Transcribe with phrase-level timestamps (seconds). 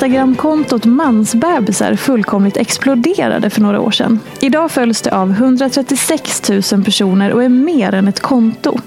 [0.00, 4.20] Instagramkontot Mansbebisar fullkomligt exploderade för några år sedan.
[4.40, 8.78] Idag följs det av 136 000 personer och är mer än ett konto.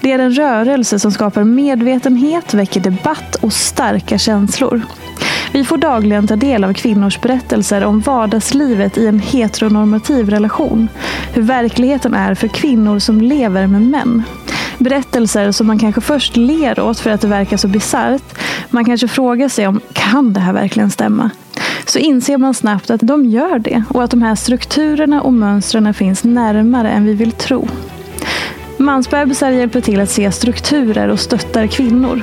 [0.00, 4.82] Det är en rörelse som skapar medvetenhet, väcker debatt och starka känslor.
[5.52, 10.88] Vi får dagligen ta del av kvinnors berättelser om vardagslivet i en heteronormativ relation.
[11.32, 14.22] Hur verkligheten är för kvinnor som lever med män.
[14.78, 18.38] Berättelser som man kanske först ler åt för att det verkar så bisarrt.
[18.70, 21.30] Man kanske frågar sig om, kan det här verkligen stämma?
[21.86, 25.94] Så inser man snabbt att de gör det och att de här strukturerna och mönstren
[25.94, 27.68] finns närmare än vi vill tro.
[28.76, 32.22] Mansbebisar hjälper till att se strukturer och stöttar kvinnor.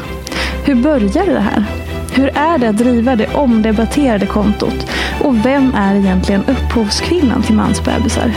[0.66, 1.64] Hur börjar det här?
[2.14, 4.88] Hur är det att driva det omdebatterade kontot?
[5.24, 8.32] Och vem är egentligen upphovskvinnan till mansbebisar?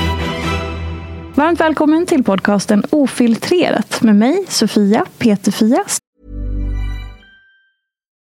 [1.39, 5.85] Varmt välkommen till podcasten Ofiltrerat med mig, Sofia Peterfia.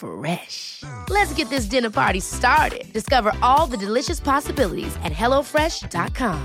[0.00, 0.82] Fresh.
[1.08, 2.92] Let's get this dinner party started.
[2.92, 6.36] Discover all the delicious possibilities at hellofresh.com.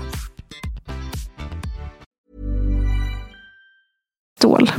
[4.38, 4.70] Stål.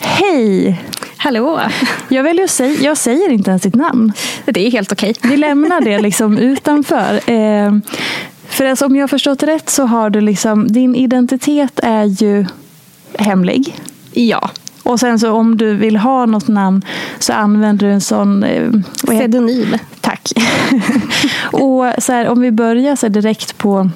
[0.00, 0.80] Hej!
[1.16, 1.60] Hallå!
[2.08, 4.12] Jag väljer att säga, jag säger inte ens ditt namn.
[4.44, 5.14] Det är helt okej.
[5.22, 7.30] Vi lämnar det liksom utanför.
[7.30, 7.72] Eh,
[8.48, 12.46] För alltså, om jag har förstått rätt så har du liksom, din identitet är ju
[13.18, 13.76] hemlig.
[14.12, 14.50] Ja.
[14.86, 16.84] Och sen så om du vill ha något namn
[17.18, 18.42] så använder du en sån...
[18.44, 18.70] Eh,
[19.06, 19.76] Pseudonym.
[20.00, 20.32] Tack.
[21.52, 23.90] och så här, om vi börjar så direkt på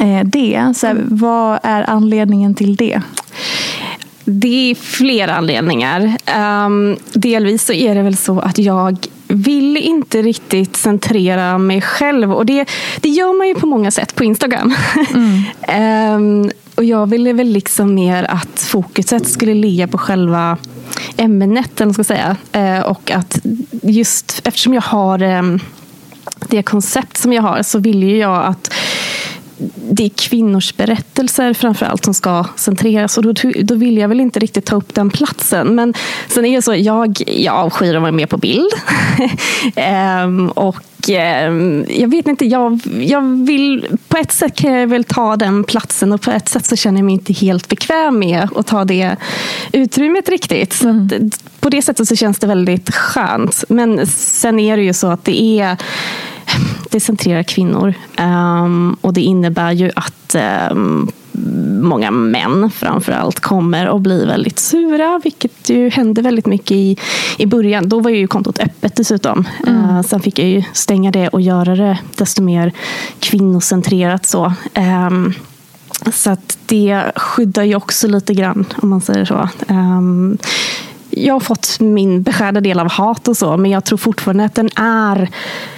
[0.00, 0.72] eh, det.
[0.76, 3.00] Så här, vad är anledningen till det?
[4.24, 6.16] Det är flera anledningar.
[6.66, 12.32] Um, delvis så är det väl så att jag vill inte riktigt centrera mig själv.
[12.32, 12.68] Och det,
[13.00, 14.74] det gör man ju på många sätt på Instagram.
[15.14, 16.44] Mm.
[16.44, 20.58] um, och jag ville väl liksom mer att fokuset skulle ligga på själva
[21.16, 22.36] ämnet, eller ska säga.
[22.56, 23.38] Uh, och att
[23.82, 25.60] just eftersom jag har um,
[26.48, 28.72] det koncept som jag har så vill ju jag att
[29.90, 33.18] det är kvinnors berättelser framförallt som ska centreras.
[33.18, 35.74] Och då, då vill jag väl inte riktigt ta upp den platsen.
[35.74, 35.94] Men
[36.28, 38.70] sen är det så, jag, jag avskyr att vara med på bild.
[39.76, 45.04] ehm, och ehm, jag vet inte, jag, jag vill, på ett sätt kan jag väl
[45.04, 48.48] ta den platsen och på ett sätt så känner jag mig inte helt bekväm med
[48.56, 49.16] att ta det
[49.72, 50.72] utrymmet riktigt.
[50.72, 51.30] Så mm.
[51.60, 53.64] på det sättet så känns det väldigt skönt.
[53.68, 55.76] Men sen är det ju så att det är
[56.90, 57.94] det centrerar kvinnor.
[58.18, 60.36] Um, och det innebär ju att
[60.70, 61.12] um,
[61.82, 66.96] många män framför allt kommer att bli väldigt sura, vilket ju hände väldigt mycket i,
[67.38, 67.88] i början.
[67.88, 69.44] Då var ju kontot öppet dessutom.
[69.66, 69.84] Mm.
[69.84, 72.72] Uh, sen fick jag ju stänga det och göra det desto mer
[73.18, 74.26] kvinnocentrerat.
[74.26, 74.52] Så.
[75.08, 75.34] Um,
[76.12, 79.48] så att det skyddar ju också lite grann, om man säger så.
[79.68, 80.38] Um,
[81.16, 84.54] jag har fått min beskärda del av hat och så, men jag tror fortfarande att
[84.54, 85.30] den är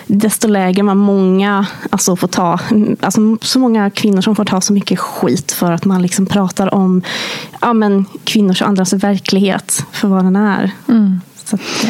[0.07, 2.61] desto lägre man många alltså får ta,
[3.01, 6.75] alltså så många kvinnor som får ta så mycket skit för att man liksom pratar
[6.75, 7.03] om
[7.61, 10.71] ja, men, kvinnors och andras verklighet för vad den är.
[10.89, 11.21] Mm.
[11.53, 11.89] Att, ja.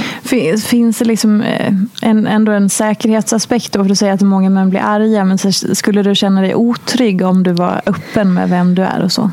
[0.59, 3.83] Finns det liksom eh, en, ändå en säkerhetsaspekt då?
[3.83, 5.39] För du säger att många män blir arga, men
[5.77, 9.31] skulle du känna dig otrygg om du var öppen med vem du är och så?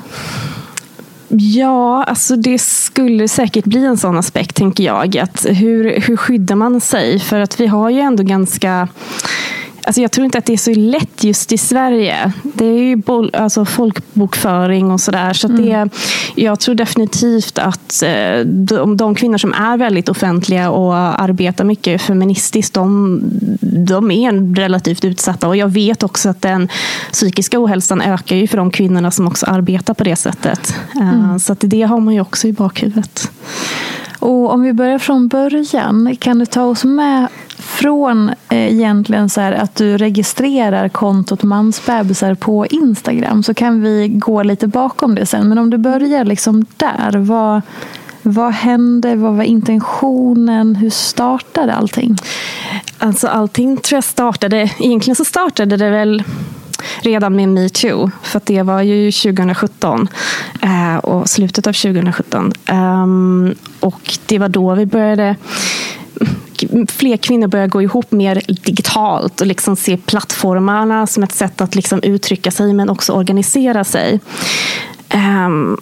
[1.36, 5.18] Ja, alltså det skulle säkert bli en sån aspekt, tänker jag.
[5.18, 7.20] Att hur, hur skyddar man sig?
[7.20, 8.88] För att vi har ju ändå ganska
[9.86, 12.34] Alltså jag tror inte att det är så lätt just i Sverige.
[12.44, 15.34] Det är ju bol, alltså folkbokföring och sådär.
[15.34, 15.90] Så, så mm.
[16.36, 22.02] jag tror definitivt att eh, de, de, kvinnor som är väldigt offentliga och arbetar mycket
[22.02, 23.20] feministiskt, de,
[23.62, 25.48] de är relativt utsatta.
[25.48, 26.68] Och jag vet också att den
[27.12, 30.76] psykiska ohälsan ökar ju för de kvinnorna som också arbetar på det sättet.
[30.96, 31.40] Eh, mm.
[31.40, 33.32] Så att det har man ju också i bakhuvudet.
[34.24, 37.28] Och om vi börjar från början, kan du ta oss med
[37.58, 44.44] från eh, egentligen så att du registrerar kontot mansbebisar på Instagram så kan vi gå
[44.44, 45.50] lite bakom det sen.
[45.50, 47.62] Men om du börjar liksom där, vad,
[48.22, 49.16] vad hände?
[49.16, 50.76] Vad var intentionen?
[50.76, 52.18] Hur startade allting?
[52.98, 56.24] Alltså allting tror jag startade, egentligen så startade det väl
[57.04, 58.12] redan med metoo.
[58.24, 60.08] För det var ju 2017
[60.62, 62.46] eh, och slutet av 2017.
[62.46, 65.36] Um, ehm, och det var då vi började
[66.90, 71.76] fler kvinnor börjar gå ihop mer digitalt och liksom se plattformarna som ett sätt att
[71.76, 74.20] liksom uttrycka sig men också organisera sig.
[75.14, 75.78] Um,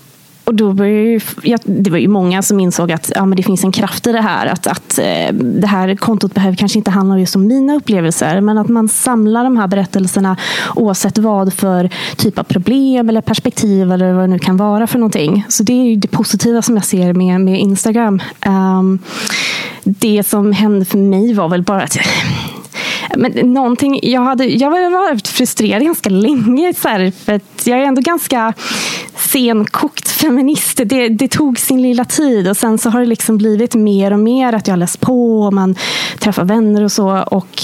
[0.51, 3.43] och då var ju, ja, det var ju många som insåg att ja, men det
[3.43, 4.47] finns en kraft i det här.
[4.47, 8.57] Att, att eh, det här kontot behöver kanske inte handla just om mina upplevelser, men
[8.57, 10.37] att man samlar de här berättelserna
[10.75, 14.99] oavsett vad för typ av problem eller perspektiv eller vad det nu kan vara för
[14.99, 15.45] någonting.
[15.49, 18.21] Så det är det positiva som jag ser med, med Instagram.
[18.45, 18.99] Um,
[19.83, 21.97] det som hände för mig var väl bara att
[23.17, 26.73] men någonting, jag, hade, jag har varit frustrerad ganska länge.
[26.73, 28.53] Så här, för jag är ändå ganska
[29.15, 30.81] senkokt feminist.
[30.85, 34.19] Det, det, tog sin lilla tid och sen så har det liksom blivit mer och
[34.19, 35.75] mer att jag har läst på och man
[36.19, 37.19] träffar vänner och så.
[37.21, 37.63] Och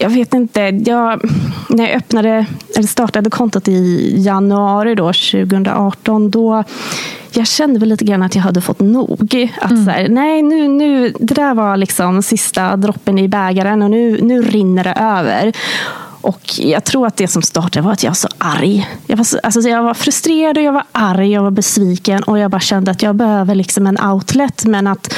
[0.00, 1.20] jag vet inte, jag,
[1.68, 6.64] när jag öppnade, eller startade kontot i januari då, 2018, då
[7.32, 9.48] jag kände väl lite grann att jag hade fått nog.
[9.60, 9.84] Att mm.
[9.84, 14.20] så här, nej, nu, nu, det där var liksom sista droppen i bägaren och nu,
[14.22, 15.52] nu rinner det över.
[16.22, 18.88] Och jag tror att det som startade var att jag var så arg.
[19.06, 22.38] Jag var, så, alltså jag var frustrerad och jag var arg, jag var besviken och
[22.38, 25.14] jag bara kände att jag behöver liksom en outlet men att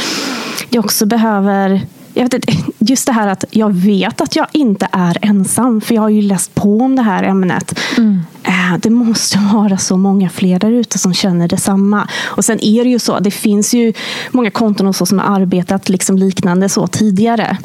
[0.70, 1.80] jag också behöver
[2.14, 5.94] jag vet inte, just det här att jag vet att jag inte är ensam, för
[5.94, 7.78] jag har ju läst på om det här ämnet.
[7.98, 8.20] Mm.
[8.42, 12.08] Eh, det måste vara så många fler där ute som känner detsamma.
[12.22, 13.92] Och sen är det ju så, det finns ju
[14.30, 17.58] många konton och så som har arbetat liksom liknande så tidigare.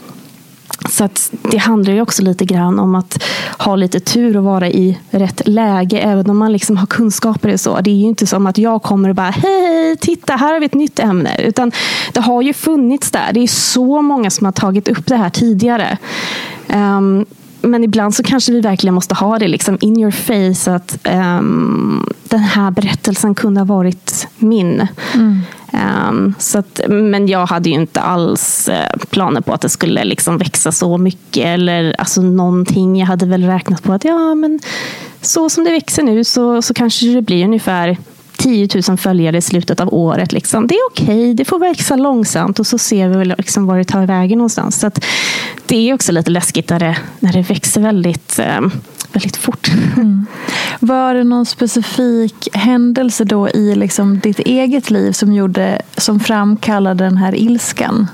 [0.89, 3.23] Så att det handlar ju också lite grann om att
[3.57, 5.99] ha lite tur och vara i rätt läge.
[5.99, 7.81] Även om man liksom har kunskaper och så.
[7.81, 10.65] Det är ju inte som att jag kommer och bara hej, titta här har vi
[10.65, 11.41] ett nytt ämne.
[11.41, 11.71] Utan
[12.13, 13.33] det har ju funnits där.
[13.33, 15.97] Det är så många som har tagit upp det här tidigare.
[16.67, 17.25] Um,
[17.61, 22.09] men ibland så kanske vi verkligen måste ha det liksom in your face att um,
[22.23, 24.87] den här berättelsen kunde ha varit min.
[25.13, 25.41] Mm.
[25.73, 30.03] Um, så att, men jag hade ju inte alls eh, planer på att det skulle
[30.03, 31.45] liksom växa så mycket.
[31.45, 32.99] Eller alltså, någonting.
[32.99, 34.59] Jag hade väl räknat på att ja, men
[35.21, 37.97] så som det växer nu så, så kanske det blir ungefär
[38.37, 40.31] 10 000 följare i slutet av året.
[40.31, 40.67] Liksom.
[40.67, 43.83] Det är okej, okay, det får växa långsamt och så ser vi liksom var det
[43.83, 44.79] tar vägen någonstans.
[44.79, 44.91] Så
[45.65, 48.71] det är också lite läskigt när det, när det växer väldigt, um,
[49.11, 49.71] väldigt fort.
[49.97, 50.25] Mm.
[50.79, 57.03] Var det någon specifik händelse då i liksom ditt eget liv som, gjorde, som framkallade
[57.03, 58.07] den här ilskan?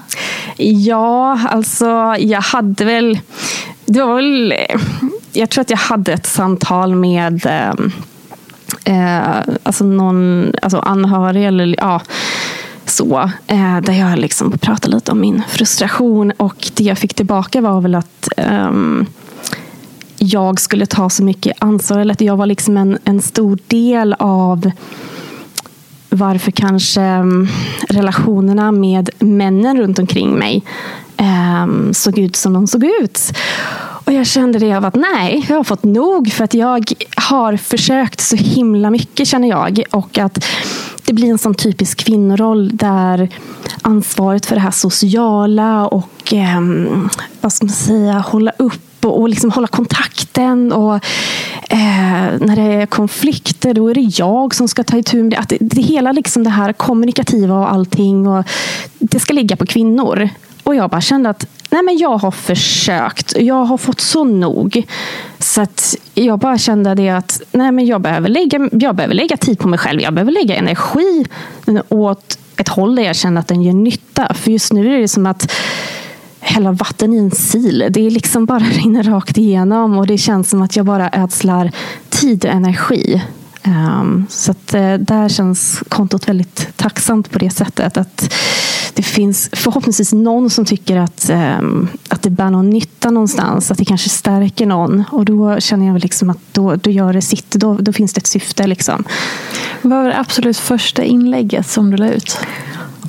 [0.58, 3.20] Ja, alltså jag hade väl...
[3.86, 4.54] Det var väl
[5.34, 7.46] jag tror att jag hade ett samtal med
[8.86, 12.02] eh, alltså någon alltså anhörig eller ja,
[12.86, 13.30] så.
[13.48, 17.82] Eh, där jag liksom pratade lite om min frustration och det jag fick tillbaka var
[17.82, 18.72] väl att eh,
[20.18, 22.00] jag skulle ta så mycket ansvar.
[22.00, 24.72] Eller att jag var liksom en, en stor del av
[26.10, 27.48] varför kanske ehm,
[27.90, 30.64] relationerna med männen runt omkring mig
[31.18, 33.34] eh, såg ut som de såg ut.
[34.04, 37.58] Och jag kände det av att nej, jag har fått nog för att jag har
[37.58, 39.84] försökt så himla mycket känner jag.
[39.92, 40.46] Och att
[41.06, 43.30] det blir en sån typisk kvinnoroll där
[43.82, 46.62] ansvaret för det här sociala och eh,
[47.42, 50.72] vad ska man säga, hålla upp och, och liksom hålla kontakten.
[50.72, 50.96] Och
[51.70, 55.38] eh, När det är konflikter då är det jag som ska ta itu med det.
[55.38, 58.28] Att det, det hela liksom det här kommunikativa och allting.
[58.28, 58.46] Och
[59.00, 60.30] det ska ligga på kvinnor.
[60.64, 63.34] Och jag bara kände att nej men jag har försökt.
[63.40, 64.86] Jag har fått så nog.
[65.40, 69.38] Så att jag bara kände det att nej men jag, behöver lägga, jag behöver lägga
[69.38, 70.02] tid på mig själv.
[70.02, 71.26] Jag behöver lägga energi
[71.90, 74.34] åt ett håll där jag känner att den gör nytta.
[74.34, 75.52] För just nu är det som att
[76.40, 77.78] hälla vatten i en sil.
[77.90, 81.72] Det är liksom bara rinner rakt igenom och det känns som att jag bara ödslar
[82.10, 83.22] tid och energi.
[83.66, 87.98] Um, så att, uh, där känns kontot väldigt tacksamt på det sättet.
[87.98, 88.34] att
[88.94, 93.72] det finns förhoppningsvis någon som tycker att, um, att det bär någon nytta någonstans.
[93.72, 95.04] Att det kanske stärker någon.
[95.12, 97.52] Och då känner jag liksom att då, då gör det sitt.
[97.52, 98.68] Då, då finns det ett syfte.
[98.68, 99.04] Liksom.
[99.82, 102.38] Vad var det absolut första inlägget som du la ut?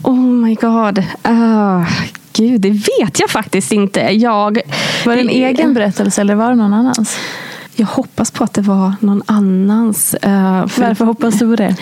[0.03, 0.99] Oh my god.
[1.29, 1.89] Uh,
[2.33, 4.01] gud, det vet jag faktiskt inte.
[4.01, 4.61] Jag,
[5.07, 7.17] var det en egen berättelse eller var det någon annans?
[7.77, 10.15] Jag hoppas på att det var någon annans.
[10.15, 11.77] Uh, för Varför hoppas du på det?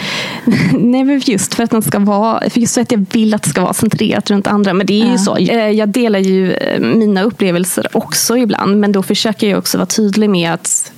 [0.73, 3.43] Nej, men just för att den ska vara, för just för att jag vill att
[3.43, 4.73] det ska vara centrerat runt andra.
[4.73, 5.13] Men det är ja.
[5.13, 5.37] ju så.
[5.37, 8.81] Eh, jag delar ju eh, mina upplevelser också ibland.
[8.81, 10.93] Men då försöker jag också vara tydlig med att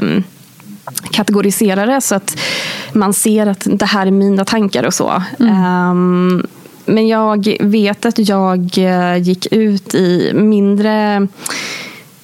[0.00, 0.24] um,
[1.10, 2.36] kategorisera det så att
[2.92, 5.22] man ser att det här är mina tankar och så.
[5.40, 5.90] Mm.
[5.90, 6.46] Um,
[6.84, 8.78] men jag vet att jag
[9.18, 11.28] gick ut i mindre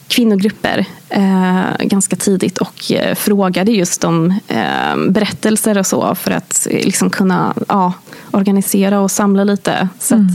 [0.09, 6.67] kvinnogrupper eh, ganska tidigt och eh, frågade just om eh, berättelser och så för att
[6.71, 7.93] eh, liksom kunna ja,
[8.31, 9.89] organisera och samla lite.
[10.01, 10.29] Så mm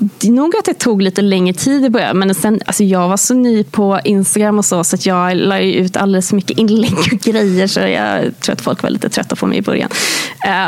[0.00, 2.18] det är nog att det tog lite längre tid i början.
[2.18, 5.60] Men sen, alltså jag var så ny på Instagram och så, så att jag la
[5.60, 7.66] ut alldeles för mycket inlägg och grejer.
[7.66, 9.88] Så jag tror att folk var lite trötta på mig i början.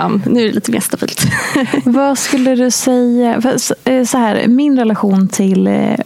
[0.05, 1.23] Um, nu är det lite mer stabilt.
[1.85, 3.43] Vad skulle du säga?
[3.85, 5.97] Eh, så här, min relation till eh,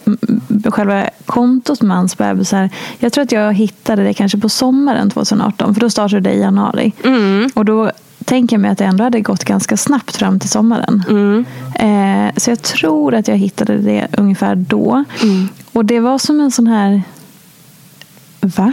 [0.64, 2.70] själva kontot Mans bebisar.
[2.98, 5.74] Jag tror att jag hittade det kanske på sommaren 2018.
[5.74, 6.92] För då startade det i januari.
[7.04, 7.50] Mm.
[7.54, 7.92] Och då
[8.26, 11.04] tänker mig att det ändå hade gått ganska snabbt fram till sommaren.
[11.08, 11.44] Mm.
[11.74, 15.04] Eh, så jag tror att jag hittade det ungefär då.
[15.22, 15.48] Mm.
[15.72, 17.02] Och det var som en sån här...
[18.40, 18.72] Va?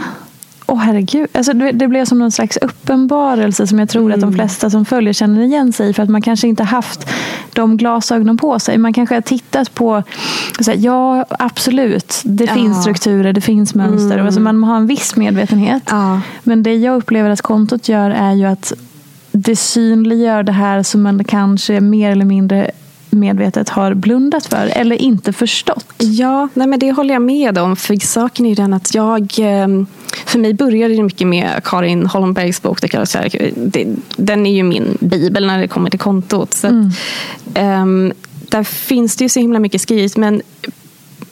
[0.66, 1.28] Åh oh, herregud.
[1.32, 4.14] Alltså, det, det blev som någon slags uppenbarelse som jag tror mm.
[4.14, 4.34] att de mm.
[4.34, 5.92] flesta som följer känner igen sig i.
[5.92, 7.10] För att man kanske inte haft
[7.52, 8.78] de glasögonen på sig.
[8.78, 10.02] Man kanske har tittat på,
[10.60, 12.54] så här, ja absolut, det ja.
[12.54, 14.14] finns strukturer, det finns mönster.
[14.14, 14.26] Mm.
[14.26, 15.82] Alltså, man har en viss medvetenhet.
[15.90, 16.20] Ja.
[16.42, 18.72] Men det jag upplever att kontot gör är ju att
[19.36, 22.70] det synliggör det här som man kanske mer eller mindre
[23.10, 25.86] medvetet har blundat för eller inte förstått.
[25.98, 27.76] Ja, nej men det håller jag med om.
[27.76, 29.34] För saken är den att jag...
[29.38, 29.86] Ehm,
[30.26, 32.80] för mig började det mycket med Karin Holmbergs bok.
[34.16, 36.54] Den är ju min bibel när det kommer till kontot.
[36.54, 36.90] Så mm.
[37.54, 38.12] att, um,
[38.48, 40.16] där finns det ju så himla mycket skrivet.
[40.16, 40.42] Men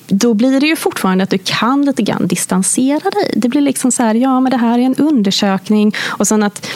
[0.09, 3.33] då blir det ju fortfarande att du kan lite grann distansera dig.
[3.37, 5.95] Det blir liksom så här, ja men det här är en undersökning.
[6.07, 6.67] Och sen att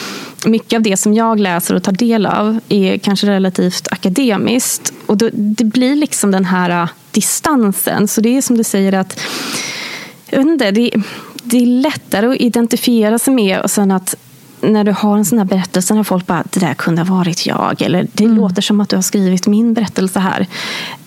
[0.45, 4.93] mycket av det som jag läser och tar del av är kanske relativt akademiskt.
[5.05, 8.07] Och då, det blir liksom den här äh, distansen.
[8.07, 9.19] Så det är som du säger att
[10.29, 10.91] jag vet inte, det,
[11.43, 14.15] det är lättare att identifiera sig med och sen att
[14.61, 17.45] när du har en sån här berättelse när folk bara, det där kunde ha varit
[17.45, 17.81] jag.
[17.81, 18.37] Eller det mm.
[18.37, 20.47] låter som att du har skrivit min berättelse här.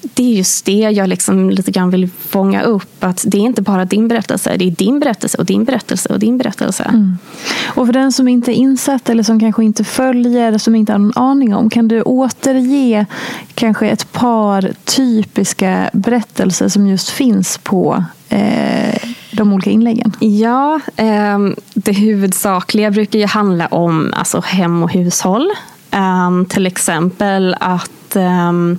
[0.00, 3.04] Det är just det jag liksom lite grann vill fånga upp.
[3.04, 6.19] Att det är inte bara din berättelse, det är din berättelse och din berättelse och
[6.19, 6.85] din berättelse.
[6.85, 7.19] Mm.
[7.66, 10.99] Och för den som inte är insatt eller som kanske inte följer, som inte har
[10.99, 13.07] någon aning om, kan du återge
[13.54, 20.13] kanske ett par typiska berättelser som just finns på eh, de olika inläggen?
[20.21, 21.39] Ja, eh,
[21.75, 25.51] det huvudsakliga brukar ju handla om alltså, hem och hushåll.
[25.91, 28.79] Eh, till exempel att ehm,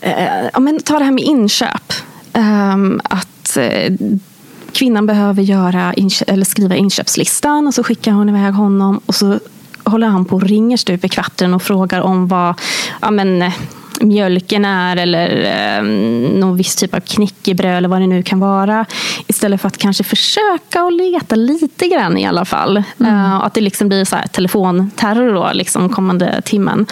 [0.00, 1.92] eh, ja, men ta det här med inköp.
[2.32, 3.92] Ehm, att eh,
[4.72, 5.94] kvinnan behöver göra
[6.26, 9.38] eller skriva inköpslistan och så skickar hon iväg honom och så
[9.84, 12.54] håller han på och ringer stup i kvarten och frågar om vad
[13.00, 13.52] ja, men,
[14.04, 15.28] mjölken är eller
[15.76, 15.82] eh,
[16.38, 18.86] någon viss typ av knäckebröd eller vad det nu kan vara.
[19.26, 22.82] Istället för att kanske försöka och leta lite grann i alla fall.
[23.00, 23.14] Mm.
[23.14, 26.86] Uh, att det liksom blir så här telefonterror då, liksom kommande timmen.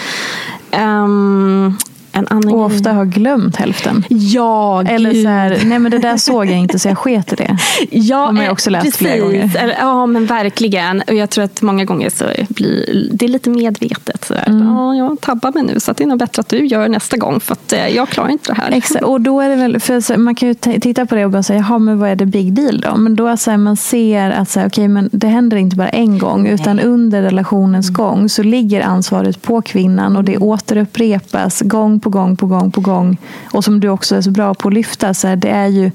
[0.80, 1.78] Um,
[2.12, 4.04] en annan och ofta har glömt hälften.
[4.08, 7.36] Ja, Eller så här, nej men det där såg jag inte så jag sket i
[7.36, 7.56] det.
[7.90, 8.98] Ja, har jag också läst precis.
[8.98, 9.76] flera gånger.
[9.78, 11.02] Ja, men verkligen.
[11.08, 14.24] Och jag tror att många gånger så blir det lite medvetet.
[14.24, 14.66] Så mm.
[14.66, 17.40] ja, jag tabbar mig nu så det är nog bättre att du gör nästa gång
[17.40, 18.70] för att eh, jag klarar inte det här.
[18.70, 21.42] Exakt, och då är det väl, för man kan ju titta på det och bara
[21.42, 22.96] säga, jaha men vad är det big deal då?
[22.96, 25.88] Men då så här, man ser att så här, okay, men det händer inte bara
[25.88, 27.94] en gång utan under relationens mm.
[27.94, 32.80] gång så ligger ansvaret på kvinnan och det återupprepas gång på gång på gång på
[32.80, 33.16] gång.
[33.52, 35.90] Och som du också är så bra på att lyfta, så här, det är ju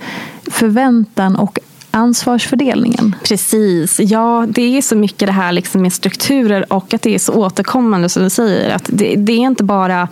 [0.48, 1.60] förväntan och
[1.98, 3.16] ansvarsfördelningen.
[3.24, 4.00] Precis.
[4.00, 7.34] Ja, det är så mycket det här liksom med strukturer och att det är så
[7.34, 8.76] återkommande som du säger.
[8.76, 10.08] Att det, det, är inte bara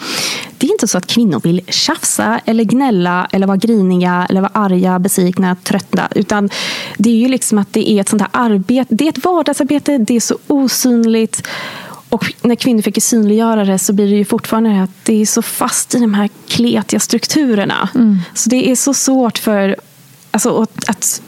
[0.57, 4.51] det är inte så att kvinnor vill tjafsa eller gnälla eller vara griniga eller vara
[4.53, 6.07] arga, besvikna, trötta.
[6.15, 6.49] Utan
[6.97, 8.95] det är ju liksom att det är ett sånt här arbete.
[8.95, 11.47] Det är ett vardagsarbete, det är så osynligt.
[12.15, 15.25] Och när kvinnor fick synliggöra det så blir det ju fortfarande det att det är
[15.25, 17.89] så fast i de här kletiga strukturerna.
[17.95, 18.19] Mm.
[18.33, 19.75] Så det är så svårt för
[20.31, 21.21] alltså, att, att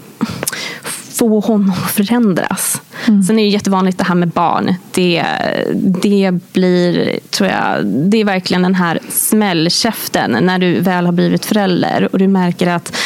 [1.09, 2.81] få honom att förändras.
[3.07, 3.23] Mm.
[3.23, 4.75] Sen är det jättevanligt det här med barn.
[4.91, 5.25] Det,
[5.73, 11.45] det blir, tror jag, det är verkligen den här smällkäften när du väl har blivit
[11.45, 12.97] förälder och du märker att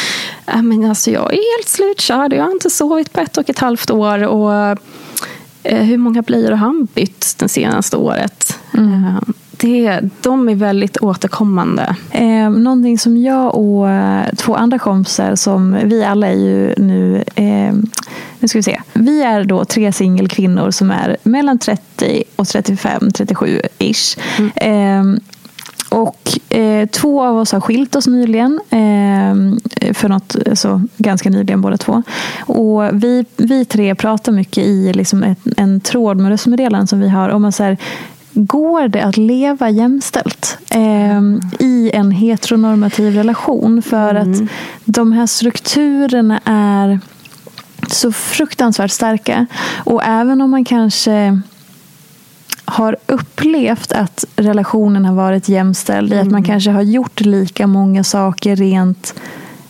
[0.46, 2.32] men alltså, jag är helt slutkörd.
[2.32, 4.22] Jag har inte sovit på ett och ett halvt år.
[4.22, 4.78] Och
[5.64, 8.58] hur många blöjor har han bytt det senaste året?
[8.74, 9.04] Mm.
[9.04, 9.20] Eh,
[9.50, 11.96] det, de är väldigt återkommande.
[12.10, 17.24] Eh, någonting som jag och eh, två andra kompisar, som vi alla är ju nu,
[17.34, 17.72] eh,
[18.38, 18.80] nu ska vi se.
[18.92, 24.18] Vi är då tre singelkvinnor som är mellan 30 och 35, 37 ish.
[24.38, 24.50] Mm.
[24.56, 25.20] Eh,
[25.92, 28.60] och eh, två av oss har skilt oss nyligen.
[28.70, 32.02] Eh, för något, alltså, ganska nyligen båda två.
[32.40, 37.08] Och vi, vi tre pratar mycket i liksom ett, en tråd med röstmeddelanden som vi
[37.08, 37.76] har om att så här,
[38.34, 41.20] Går det att leva jämställt eh,
[41.58, 43.82] i en heteronormativ relation?
[43.82, 44.32] För mm.
[44.32, 44.50] att
[44.84, 47.00] de här strukturerna är
[47.88, 49.46] så fruktansvärt starka.
[49.84, 51.40] Och även om man kanske
[52.72, 56.18] har upplevt att relationen har varit jämställd mm.
[56.18, 56.48] i att man mm.
[56.48, 59.14] kanske har gjort lika många saker rent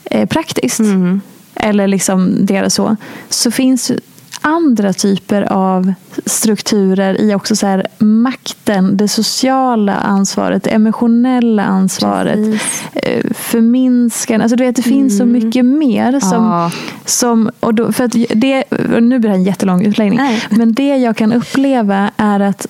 [0.05, 0.81] eh, praktiskt.
[0.81, 1.21] Mm.
[1.55, 2.97] Eller liksom deras så.
[3.29, 3.93] Så finns
[4.41, 5.95] andra typer av
[6.27, 12.85] strukturer i också så här, makten, det sociala ansvaret, det emotionella ansvaret, Precis.
[12.93, 14.41] Eh, förminskan.
[14.41, 15.41] Alltså, du vet, det finns mm.
[15.41, 16.21] så mycket mer.
[16.21, 16.71] Som, ja.
[17.05, 18.65] som, och då, för att det,
[19.01, 20.19] nu blir det en jättelång utläggning.
[20.19, 20.43] Nej.
[20.51, 22.67] Men det jag kan uppleva är att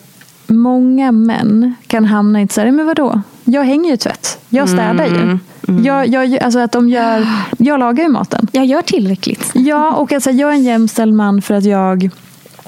[0.47, 3.23] många män kan hamna i ett så här, men vadå?
[3.45, 4.39] Jag hänger ju tvätt.
[4.49, 5.17] Jag städar ju.
[5.17, 5.41] Mm.
[5.69, 5.85] mm.
[5.85, 7.27] Jag, jag, alltså att de gör,
[7.59, 8.49] jag lagar ju maten.
[8.53, 9.51] Jag gör tillräckligt.
[9.55, 12.11] Ja, och alltså jag är en jämställd man för att jag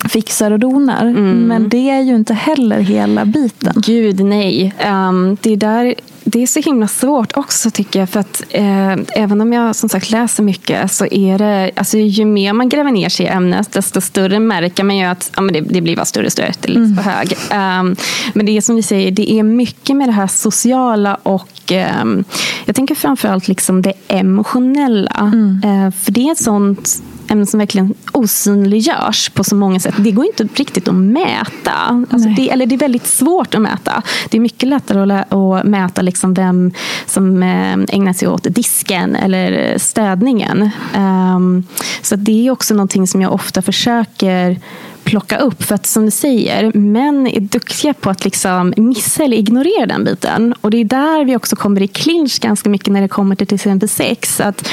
[0.09, 1.07] fixar och donar.
[1.07, 1.47] Mm.
[1.47, 3.73] Men det är ju inte heller hela biten.
[3.77, 4.75] Gud nej.
[5.09, 8.11] Um, det, där, det är så himla svårt också tycker jag.
[8.11, 12.25] För att eh, även om jag som sagt läser mycket så är det, alltså, ju
[12.25, 15.55] mer man gräver ner sig i ämnet desto större märker man ju att ja, men
[15.55, 16.97] det, det blir bara större och större mm.
[16.97, 17.33] på hög.
[17.33, 17.97] Um,
[18.35, 22.25] men det är som vi säger, det är mycket med det här sociala och um,
[22.65, 25.31] jag tänker framförallt liksom det emotionella.
[25.33, 25.63] Mm.
[25.65, 29.95] Uh, för det är ett sånt ämnen som verkligen osynliggörs på så många sätt.
[29.99, 32.07] Det går inte riktigt att mäta.
[32.11, 34.03] Alltså det, eller det är väldigt svårt att mäta.
[34.31, 36.73] Det är mycket lättare att, att mäta liksom vem
[37.07, 40.71] som eh, ägnar sig åt disken eller städningen.
[40.97, 41.67] Um,
[42.03, 44.59] så det är också någonting som jag ofta försöker
[45.05, 45.63] plocka upp.
[45.63, 50.05] För att som du säger, män är duktiga på att liksom missa eller ignorera den
[50.05, 50.55] biten.
[50.61, 53.47] Och det är där vi också kommer i clinch ganska mycket när det kommer till
[53.47, 54.41] till exempel sex.
[54.41, 54.69] Att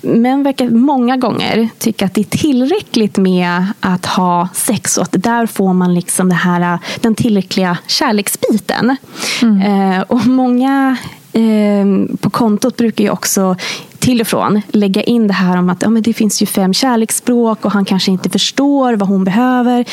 [0.00, 5.22] män verkar många gånger tycka att det är tillräckligt med att ha sex och att
[5.22, 8.96] där får man liksom det här, den tillräckliga kärleksbiten.
[9.42, 10.96] Eh, och många
[11.32, 13.56] eh, på kontot brukar ju också
[13.98, 16.74] till och från lägga in det här om att ja, men det finns ju fem
[16.74, 19.84] kärleksspråk och han kanske inte förstår vad hon behöver.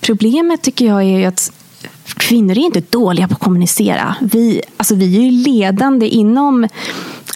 [0.00, 1.52] Problemet tycker jag är att
[2.16, 4.14] kvinnor är inte dåliga på att kommunicera.
[4.20, 6.68] Vi, alltså, vi är ju ledande inom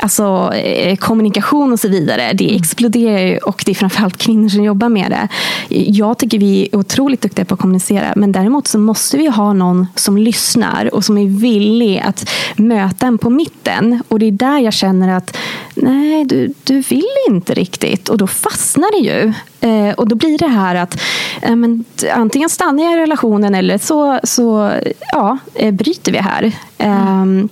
[0.01, 2.33] alltså, eh, kommunikation och så vidare.
[2.33, 2.57] Det Mm.
[2.57, 5.29] exploderar ju och det är framförallt kvinnor som jobbar med det.
[5.69, 9.53] Jag tycker vi är otroligt duktiga på att kommunicera men däremot så måste vi ha
[9.53, 14.03] någon som lyssnar och som är villig att möta en på mitten.
[14.09, 15.37] Och det är där jag känner att
[15.75, 19.33] nej, du, du vill inte riktigt och då fastnar det ju.
[19.61, 21.01] Eh, och då blir det här att
[21.43, 21.85] eh, men,
[22.15, 24.66] antingen stannar jag i relationen eller så, så
[25.13, 26.53] ja, eh, bryter vi här.
[26.79, 27.49] Ehm,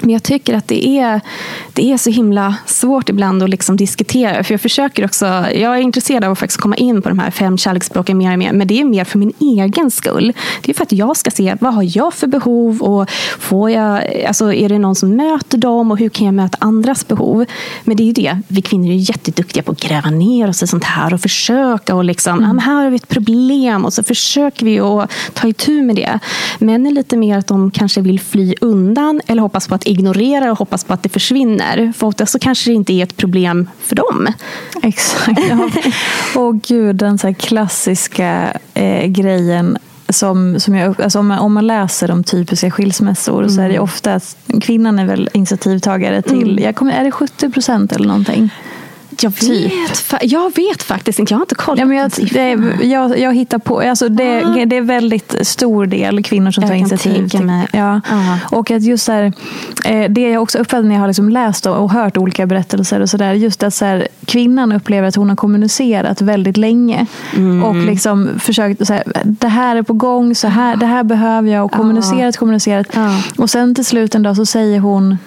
[0.00, 1.20] men jag tycker att det är,
[1.72, 4.44] det är så himla svårt ibland att liksom diskutera.
[4.44, 5.24] För jag försöker också,
[5.54, 8.38] jag är intresserad av att faktiskt komma in på de här fem kärleksspråken mer och
[8.38, 8.52] mer.
[8.52, 10.32] Men det är mer för min egen skull.
[10.62, 14.24] Det är för att jag ska se vad har jag för behov och får jag,
[14.26, 17.44] alltså är det någon som möter dem och hur kan jag möta andras behov.
[17.84, 20.66] Men det är ju det, vi kvinnor är jätteduktiga på att gräva ner oss i
[20.66, 22.58] sånt här och försöka och liksom, mm.
[22.58, 26.18] ah, här har vi ett problem och så försöker vi att ta itu med det.
[26.58, 30.52] Män är lite mer att de kanske vill fly undan eller hoppas på att ignorera
[30.52, 31.92] och hoppas på att det försvinner.
[31.96, 34.28] För ofta så kanske det inte är ett problem för dem.
[34.82, 35.40] Exakt.
[35.48, 35.70] Ja.
[36.40, 41.66] Och gud, den så klassiska eh, grejen som, som jag, alltså om, man, om man
[41.66, 46.76] läser om typiska skilsmässor så är det ofta att kvinnan är väl initiativtagare till, jag
[46.76, 48.50] kommer, är det 70 procent eller någonting?
[49.20, 52.58] Jag vet, fa- jag vet faktiskt inte, jag har inte kollat Ja, men jag, det,
[52.86, 53.80] jag, jag hittar på.
[53.80, 57.28] Alltså det, det är väldigt stor del kvinnor som Jag tar initiativ.
[57.28, 57.52] till-.
[57.72, 58.00] Ja.
[58.10, 58.38] Ja.
[58.50, 59.32] Och att just här,
[59.84, 63.08] eh, det jag också uppfattat när jag har liksom läst och hört olika berättelser och
[63.10, 67.62] så där, just att så här, kvinnan upplever att hon har kommunicerat väldigt länge Mm.
[67.62, 71.50] och liksom försökt så här, det här är på gång, så här, det här behöver
[71.50, 72.86] jag och kommunicerat, kommunicerat.
[72.94, 73.20] Ja.
[73.38, 75.18] Och sen till slut en dag så säger hon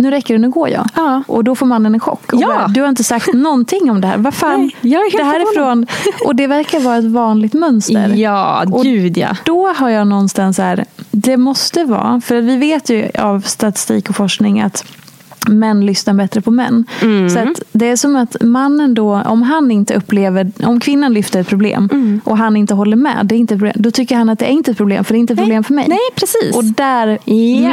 [0.00, 0.86] nu räcker det, nu går jag.
[0.96, 1.22] Ja.
[1.26, 2.32] Och då får mannen en chock.
[2.32, 2.46] Och Ja.
[2.46, 4.16] bara, du har inte sagt någonting om det här.
[4.16, 4.70] Vad fan?
[4.80, 5.86] Nej, det här är från...
[6.26, 8.08] Och det verkar vara ett vanligt mönster.
[8.16, 9.36] Ja, Och gud ja.
[9.44, 14.16] Då har jag någonstans här, det måste vara, för vi vet ju av statistik och
[14.16, 14.84] forskning att
[15.48, 16.84] män lyssnar bättre på män.
[17.02, 17.30] Mm.
[17.30, 21.48] Så det är som att mannen då, om han inte upplever, om kvinnan lyfter ett
[21.48, 22.20] problem Mm.
[22.24, 24.70] och han inte håller med, det är inte då tycker han att det är inte
[24.70, 25.84] ett problem, för det är inte ett problem för mig.
[25.88, 26.56] Nej, precis.
[26.56, 27.18] Och där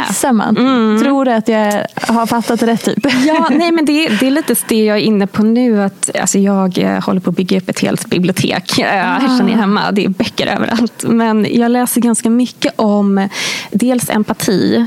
[0.08, 0.56] missar man.
[1.04, 3.06] Tror du att jag har fattat rätt typ?
[3.26, 5.82] Ja, nej, men det, är- det är lite det jag är inne på nu.
[5.84, 8.80] Att, alltså, jag eh, håller på att bygga upp ett helt bibliotek.
[8.80, 9.92] Eh, Här känner jag hemma.
[9.92, 11.04] Det är böcker överallt.
[11.08, 13.30] Men jag läser ganska mycket om
[13.72, 14.86] dels empati eh,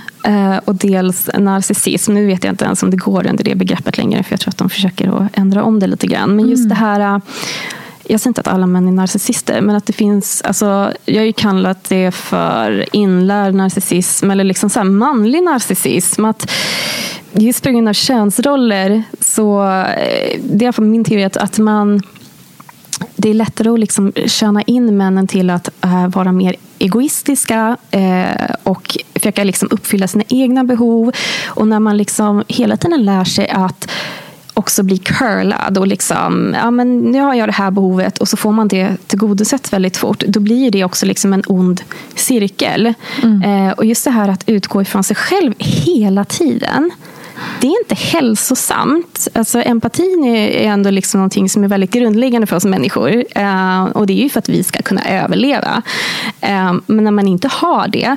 [0.65, 2.15] och dels narcissism.
[2.15, 4.23] Nu vet jag inte ens om det går under det begreppet längre.
[4.23, 6.37] För jag tror att de försöker att ändra om det lite grann.
[6.37, 7.19] Men just det här eh,
[8.07, 10.43] jag säger inte att alla män är narcissister, men att det finns...
[10.43, 16.25] Alltså, jag har ju kallat det för inlärd narcissism eller liksom så här manlig narcissism.
[16.25, 16.51] Att
[17.33, 19.63] just på grund av könsroller så...
[19.65, 22.03] eh, Det är i alla fall min teori att, att man...
[23.17, 28.55] Det är lättare att liksom köna in männen till att eh, vara mer egoistiska eh,
[28.63, 31.13] och försöka liksom uppfylla sina egna behov.
[31.47, 33.91] Och när man liksom hela tiden lär sig att
[34.55, 38.37] också bli curlad och liksom, ja men nu har jag det här behovet och så
[38.37, 40.25] får man det tillgodosett väldigt fort.
[40.29, 41.81] Då blir det också liksom en ond
[42.15, 42.87] cirkel.
[43.45, 46.91] Eh, och just det här att utgå ifrån sig själv hela tiden.
[47.61, 49.29] Det är inte hälsosamt.
[49.35, 53.25] Alltså, empatin är ändå liksom någonting som är väldigt grundläggande för oss människor.
[53.35, 55.83] Eh, och det är ju för att vi ska kunna överleva.
[56.41, 58.17] Eh, men när man inte har det,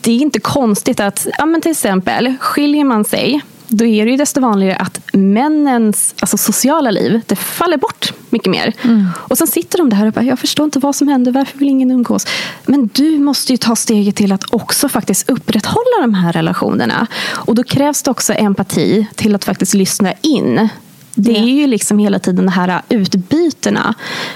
[0.00, 4.10] det är inte konstigt att, ja, men till exempel, skiljer man sig då är det
[4.10, 8.72] ju desto vanligare att männens alltså sociala liv det faller bort mycket mer.
[9.14, 11.68] Och sen sitter de där och bara, jag förstår inte vad som händer, varför vill
[11.68, 12.26] ingen umgås?
[12.66, 17.06] Men du måste ju ta steget till att också faktiskt upprätthålla de här relationerna.
[17.26, 20.68] Och då krävs det också empati till att faktiskt lyssna in.
[21.14, 23.94] Det är ju liksom hela tiden de här utbytena.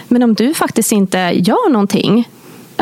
[0.09, 2.29] Men om du faktiskt inte gör någonting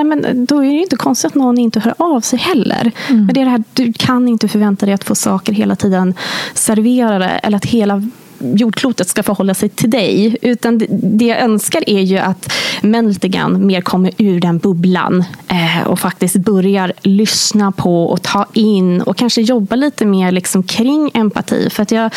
[0.03, 2.93] Nej, men då är det inte konstigt att någon inte hör av sig heller.
[3.09, 6.15] Men det är det här, du kan inte förvänta dig att få saker hela tiden
[6.55, 8.03] serverade eller att hela
[8.41, 10.37] jordklotet ska förhålla sig till dig.
[10.43, 14.59] Utan det, det jag önskar är ju att män lite grann mer kommer ur den
[14.59, 20.33] bubblan eh, och faktiskt börjar lyssna på och ta in och kanske jobba lite mer
[20.33, 21.71] liksom kring empati.
[21.71, 22.11] För att jag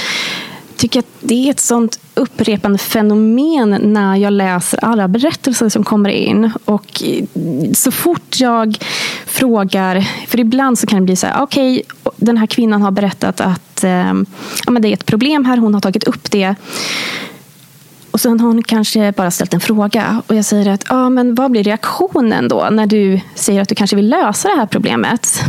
[0.84, 6.10] tycker att det är ett sånt upprepande fenomen när jag läser alla berättelser som kommer
[6.10, 6.52] in.
[6.66, 7.04] Och
[7.74, 8.78] så fort jag
[9.26, 12.92] frågar, för ibland så kan det bli så här, okej, okay, den här kvinnan har
[12.92, 14.14] berättat att eh,
[14.66, 16.56] ja, men det är ett problem här, hon har tagit upp det.
[18.12, 21.36] Och sen har hon kanske bara ställt en fråga och jag säger att ja, men
[21.36, 25.44] vad blir reaktionen då när du säger att du kanske vill lösa det här problemet?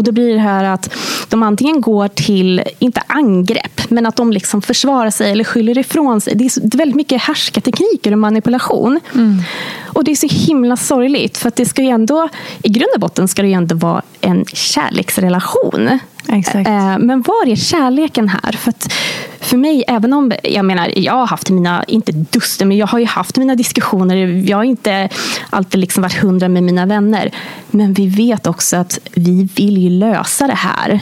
[0.00, 0.96] Och då blir det här att
[1.28, 6.20] de antingen går till, inte angrepp, men att de liksom försvarar sig eller skyller ifrån
[6.20, 6.34] sig.
[6.34, 9.00] Det det är väldigt mycket härskartekniker och manipulation.
[9.14, 9.42] Mm.
[9.86, 12.28] Och det är så himla sorgligt, för att det ska ju ändå,
[12.62, 15.98] i grund och botten ska det ju ändå vara en kärleksrelation.
[16.28, 16.68] Exakt.
[16.68, 18.52] Eh, men var är kärleken här?
[18.52, 18.92] För att
[19.40, 22.98] för mig, även om jag menar, jag har haft mina, inte duster, men jag har
[22.98, 24.16] ju haft mina diskussioner.
[24.48, 25.08] Jag har inte
[25.50, 27.30] alltid liksom varit hundra med mina vänner.
[27.70, 31.00] Men vi vet också att vi vill ju lösa det här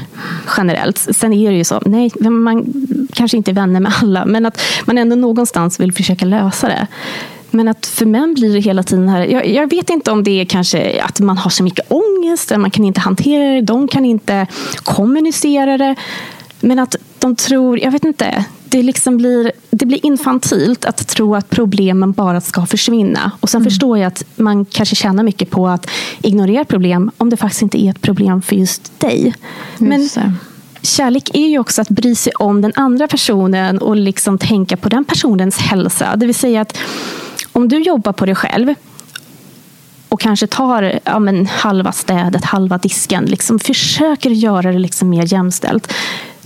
[0.57, 0.99] generellt.
[0.99, 2.67] Sen är det ju så, nej, man
[3.13, 6.87] kanske inte är vänner med alla, men att man ändå någonstans vill försöka lösa det.
[7.51, 9.21] Men att för män blir det hela tiden här.
[9.27, 12.71] Jag, jag, vet inte om det är kanske att man har så mycket ångest, man
[12.71, 15.95] kan inte hantera det, de kan inte kommunicera det.
[16.61, 21.35] Men att de tror, jag vet inte, det, liksom blir, det blir infantilt att tro
[21.35, 23.33] att problemen bara ska försvinna.
[23.41, 23.71] Och sen mm.
[23.71, 25.91] förstår jag att man kanske tjänar mycket på att
[26.23, 29.25] ignorera problem om det faktiskt inte är ett problem för just dig.
[29.25, 30.33] Just Men det.
[30.83, 34.89] kärlek är ju också att bry sig om den andra personen och liksom tänka på
[34.89, 36.17] den personens hälsa.
[36.17, 36.79] Det vill säga att
[37.59, 38.75] om du jobbar på dig själv
[40.09, 45.33] och kanske tar ja, men, halva städet, halva disken, liksom försöker göra det liksom mer
[45.33, 45.93] jämställt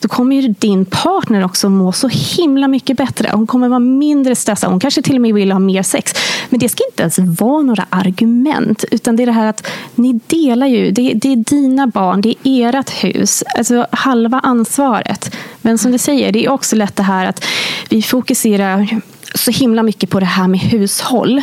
[0.02, 3.30] då kommer ju din partner också må så himla mycket bättre.
[3.32, 4.70] Hon kommer vara mindre stressad.
[4.70, 6.14] Hon kanske till och med vill ha mer sex.
[6.48, 8.84] Men det ska inte ens vara några argument.
[8.90, 10.90] Utan det är det här att ni delar ju.
[10.90, 13.44] Det, det är dina barn, det är ert hus.
[13.58, 15.36] Alltså halva ansvaret.
[15.60, 17.44] Men som du säger, det är också lätt det här att
[17.88, 19.00] vi fokuserar
[19.34, 21.42] så himla mycket på det här med hushåll.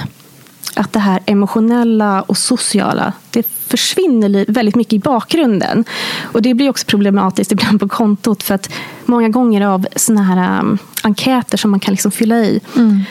[0.75, 5.85] Att det här emotionella och sociala, det försvinner väldigt mycket i bakgrunden.
[6.21, 8.69] Och Det blir också problematiskt ibland på kontot för att
[9.05, 13.03] många gånger av såna här um, enkäter som man kan liksom fylla i mm.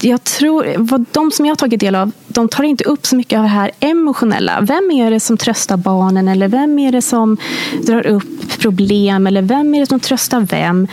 [0.00, 3.16] Jag tror, vad de som jag har tagit del av, de tar inte upp så
[3.16, 4.60] mycket av det här emotionella.
[4.60, 6.28] Vem är det som tröstar barnen?
[6.28, 7.36] Eller vem är det som
[7.86, 9.26] drar upp problem?
[9.26, 10.88] Eller vem är det som tröstar vem?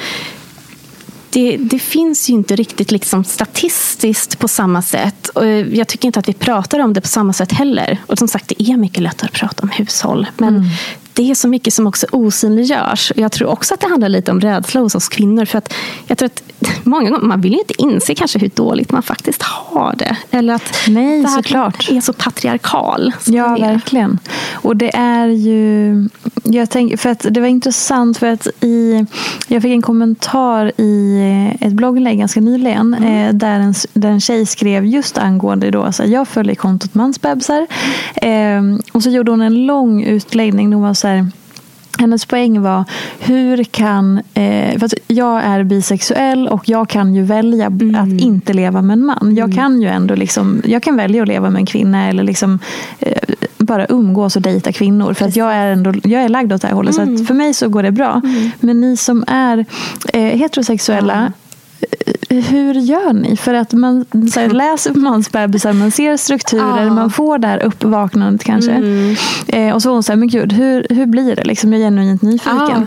[1.34, 5.30] Det, det, finns ju inte riktigt liksom statistiskt på samma sätt.
[5.30, 7.98] Och eh, jag tycker inte att vi pratar om det på samma sätt heller.
[8.08, 10.28] Och som sagt, det är mycket lättare att prata om hushåll.
[10.38, 10.69] Men mm
[11.13, 13.12] det är så mycket som också osynliggörs.
[13.15, 15.45] Jag tror också att det handlar lite om rädsla hos oss kvinnor.
[15.45, 15.73] För att
[16.08, 16.43] jag tror att
[16.84, 20.17] många gånger man vill ju inte inse kanske hur dåligt man faktiskt har det.
[20.32, 21.91] Eller att Nej, såklart.
[21.91, 23.13] är så patriarkal.
[23.26, 24.19] Ja, verkligen.
[24.52, 26.10] Och det är ju...
[26.43, 29.06] Jag tänk, för att det var intressant för att i,
[29.47, 31.21] jag fick en kommentar i
[31.60, 33.28] ett blogginlägg ganska nyligen mm.
[33.28, 36.93] eh, där, en, där en tjej skrev just angående då, så här, jag följer kontot
[36.93, 37.67] mansbebisar
[38.15, 40.73] eh, och så gjorde hon en lång utläggning.
[40.73, 41.28] Hon var så här,
[42.00, 42.84] hennes poäng var,
[43.20, 44.18] hur kan...
[44.34, 47.96] Eh, för jag är bisexuell och jag kan ju välja mm.
[47.96, 49.18] att inte leva med en man.
[49.22, 49.36] Mm.
[49.36, 52.60] Jag kan ju ändå liksom, jag kan välja att leva med en kvinna eller liksom,
[53.00, 53.22] eh,
[53.58, 55.13] bara umgås och dejta kvinnor.
[55.13, 56.98] För att jag är, ändå, jag är lagd åt det här hållet.
[56.98, 57.18] Mm.
[57.18, 58.22] Så för mig så går det bra.
[58.24, 58.52] Mm.
[58.60, 59.66] Men ni som är
[60.13, 61.34] eh, heterosexuella
[62.30, 63.38] hur gör ni?
[63.38, 66.93] För att man så här, läser på mansbebisar, man ser strukturer, ah.
[66.93, 68.72] man får det här uppvaknandet kanske.
[68.72, 69.15] Mm.
[69.48, 71.43] Eh, och så var hon så här, men gud, hur, hur blir det?
[71.43, 72.58] Liksom, jag är genuint nyfiken.
[72.60, 72.86] Ah.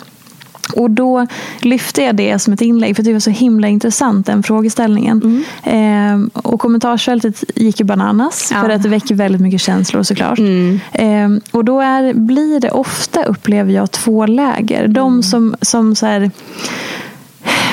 [0.73, 1.27] Och då
[1.61, 5.45] lyfte jag det som ett inlägg för det var så himla intressant den frågeställningen.
[5.65, 6.31] Mm.
[6.33, 8.61] Eh, och kommentarsfältet gick ju bananas ja.
[8.61, 10.39] för att det väcker väldigt mycket känslor såklart.
[10.39, 10.81] Mm.
[10.93, 14.89] Eh, och då är, blir det ofta, upplever jag, två läger.
[14.89, 15.23] De mm.
[15.23, 16.31] som, som så här,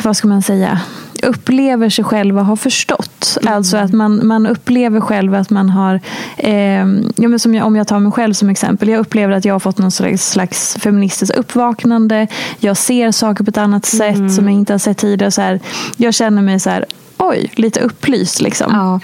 [0.04, 0.80] vad ska man säga,
[1.24, 3.38] upplever sig själva ha förstått.
[3.42, 3.54] Mm.
[3.54, 6.00] Alltså att man, man upplever själv att man har,
[6.38, 9.46] eh, ja, men som jag, om jag tar mig själv som exempel, jag upplever att
[9.46, 12.28] jag har fått någon slags, slags feministiskt uppvaknande.
[12.60, 14.30] Jag ser saker på ett annat sätt mm.
[14.30, 15.32] som jag inte har sett tidigare.
[15.32, 15.60] Så här,
[15.98, 16.86] jag känner mig så här,
[17.18, 18.72] oj, lite upplyst liksom.
[18.74, 19.00] Ja.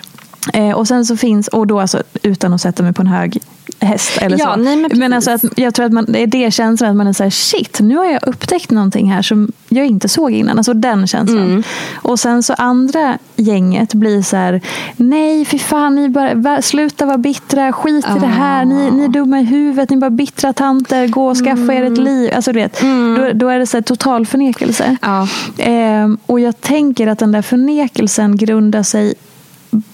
[0.53, 3.39] Eh, och sen så finns, och då alltså utan att sätta mig på en hög
[3.81, 4.61] häst eller ja, så.
[4.61, 7.07] Nej, men, men alltså att, jag tror att man, det är det känslan att man
[7.07, 10.57] är så här, shit, nu har jag upptäckt någonting här som jag inte såg innan.
[10.57, 11.43] Alltså den känslan.
[11.43, 11.63] Mm.
[11.95, 14.61] Och sen så andra gänget blir så här,
[14.97, 19.07] nej för fan, ni bara, sluta vara bittra, skit i det här, ni, ni är
[19.07, 21.69] dumma i huvudet, ni är bara bittra tanter, gå och skaffa mm.
[21.69, 22.31] er ett liv.
[22.35, 23.15] Alltså, du vet, mm.
[23.15, 24.97] då, då är det så här, total förnekelse.
[25.01, 25.27] Ja.
[25.57, 29.13] Ehm, och jag tänker att den där förnekelsen grundar sig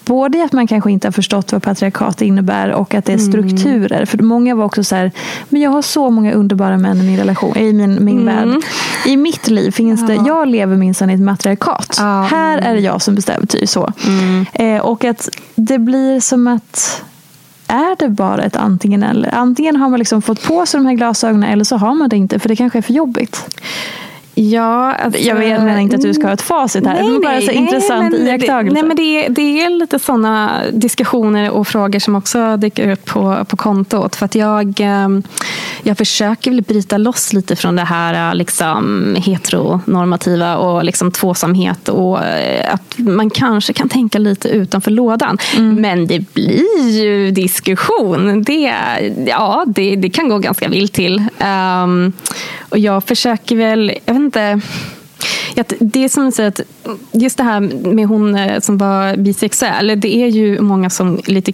[0.04, 3.28] både att man kanske inte har förstått vad patriarkat innebär och att det är mm.
[3.28, 3.96] strukturer.
[3.96, 4.06] Mm.
[4.06, 5.12] För många var också så här,
[5.48, 8.50] men jag har så många underbara män i min relation, i min, min mm.
[8.50, 8.62] värld.
[9.06, 10.06] I mitt liv finns ja.
[10.06, 11.96] det, jag lever minsann i ett matriarkat.
[11.98, 12.22] Ja.
[12.30, 13.92] Här är det jag som bestämmer, typ så.
[14.06, 14.46] Mm.
[14.52, 17.02] Eh, och att det blir som att
[17.68, 19.34] är det bara ett antingen eller?
[19.34, 22.16] Antingen har man liksom fått på sig de här glasögonen eller så har man det
[22.16, 23.60] inte för det kanske är för jobbigt.
[24.38, 26.94] Ja, alltså, jag menar inte att du ska ha ett facit här.
[26.94, 28.74] Nej, det var bara så nej, intressant men, iakttagelse.
[28.74, 33.44] Nej, men det, det är lite sådana diskussioner och frågor som också dyker upp på,
[33.48, 34.16] på kontot.
[34.16, 35.22] För att jag, ehm,
[35.82, 41.88] jag försöker väl bryta loss lite från det här liksom, heteronormativa och liksom, tvåsamhet.
[41.88, 45.38] Och eh, att man kanske kan tänka lite utanför lådan.
[45.56, 45.74] Mm.
[45.74, 48.42] Men det blir ju diskussion.
[48.42, 48.74] Det,
[49.26, 51.24] ja, det, det kan gå ganska vilt till.
[51.84, 52.12] Um,
[52.76, 54.60] och jag försöker väl, jag vet inte,
[55.80, 56.60] det är som att säga att
[57.12, 57.60] just det här
[57.94, 61.52] med hon eh, som var bisexuell, det är ju många som lite,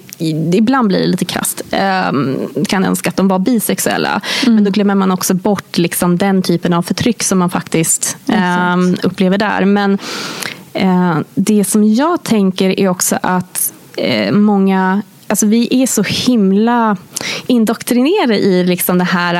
[0.56, 2.36] ibland blir det lite krasst, ehm,
[2.68, 4.20] kan önska att de var bisexuella.
[4.42, 4.54] Mm.
[4.54, 8.96] Men då glömmer man också bort liksom den typen av förtryck som man faktiskt um,
[9.02, 9.64] upplever där.
[9.64, 9.98] Men
[10.82, 16.96] uh, det som jag tänker är också att uh, många Alltså vi är så himla
[17.46, 19.34] indoktrinerade i liksom det här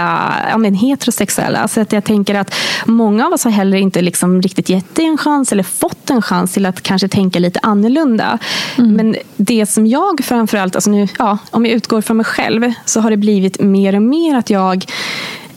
[0.51, 1.69] ja, men heterosexuella.
[1.69, 2.55] Så att jag tänker att
[2.87, 6.23] många av oss har heller inte liksom riktigt gett det en chans eller fått en
[6.23, 8.39] chans till att kanske tänka lite annorlunda.
[8.79, 8.93] Mm.
[8.93, 13.01] Men det som jag framförallt, alltså nu, ja, om jag utgår från mig själv, så
[13.01, 14.85] har det blivit mer och mer att jag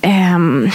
[0.02, 0.70] ehm,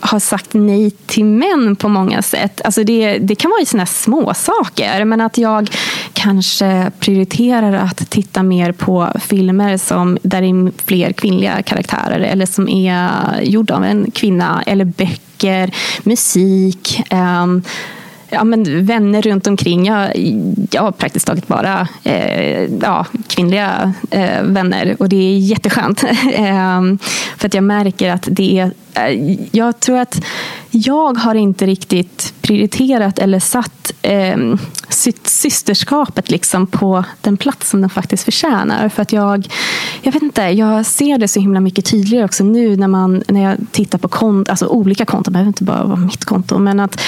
[0.00, 2.60] har sagt nej till män på många sätt.
[2.64, 5.70] Alltså det, det kan vara i såna små saker men att jag
[6.12, 12.46] kanske prioriterar att titta mer på filmer som, där det är fler kvinnliga karaktärer eller
[12.46, 13.10] som är
[13.42, 17.02] gjorda av en kvinna eller böcker, musik.
[17.10, 17.62] Um,
[18.30, 19.86] ja, men vänner runt omkring.
[19.86, 20.16] Jag,
[20.70, 26.04] jag har praktiskt taget bara eh, ja, kvinnliga eh, vänner och det är jätteskönt.
[26.34, 26.98] Ehm,
[27.38, 30.24] för att jag märker att det är Eh, jag tror att
[30.70, 34.36] jag har inte riktigt prioriterat eller satt eh,
[35.24, 38.88] systerskapet liksom på den plats som den faktiskt förtjänar.
[38.88, 39.48] För att jag,
[40.02, 43.42] jag vet inte, jag ser det så himla mycket tydligare också nu när, man, när
[43.42, 46.80] jag tittar på kont, alltså olika konton, det behöver inte bara vara mitt konto, men
[46.80, 47.00] att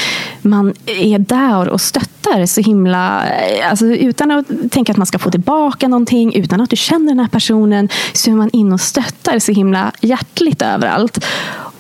[0.43, 5.19] man är där och stöttar så himla, eh, alltså utan att tänka att man ska
[5.19, 8.81] få tillbaka någonting, utan att du känner den här personen, så är man in och
[8.81, 11.25] stöttar så himla hjärtligt överallt.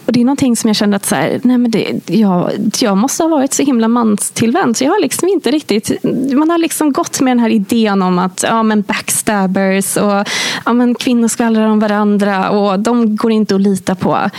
[0.07, 2.97] Och det är någonting som jag kände att så här, nej men det, jag, jag
[2.97, 4.77] måste ha varit så himla manstillvänd.
[4.77, 8.19] Så jag har liksom inte riktigt, man har liksom gått med den här idén om
[8.19, 10.29] att ja, men backstabbers och
[10.65, 14.31] ja, men kvinnor skvallrar om varandra och de går inte att lita på.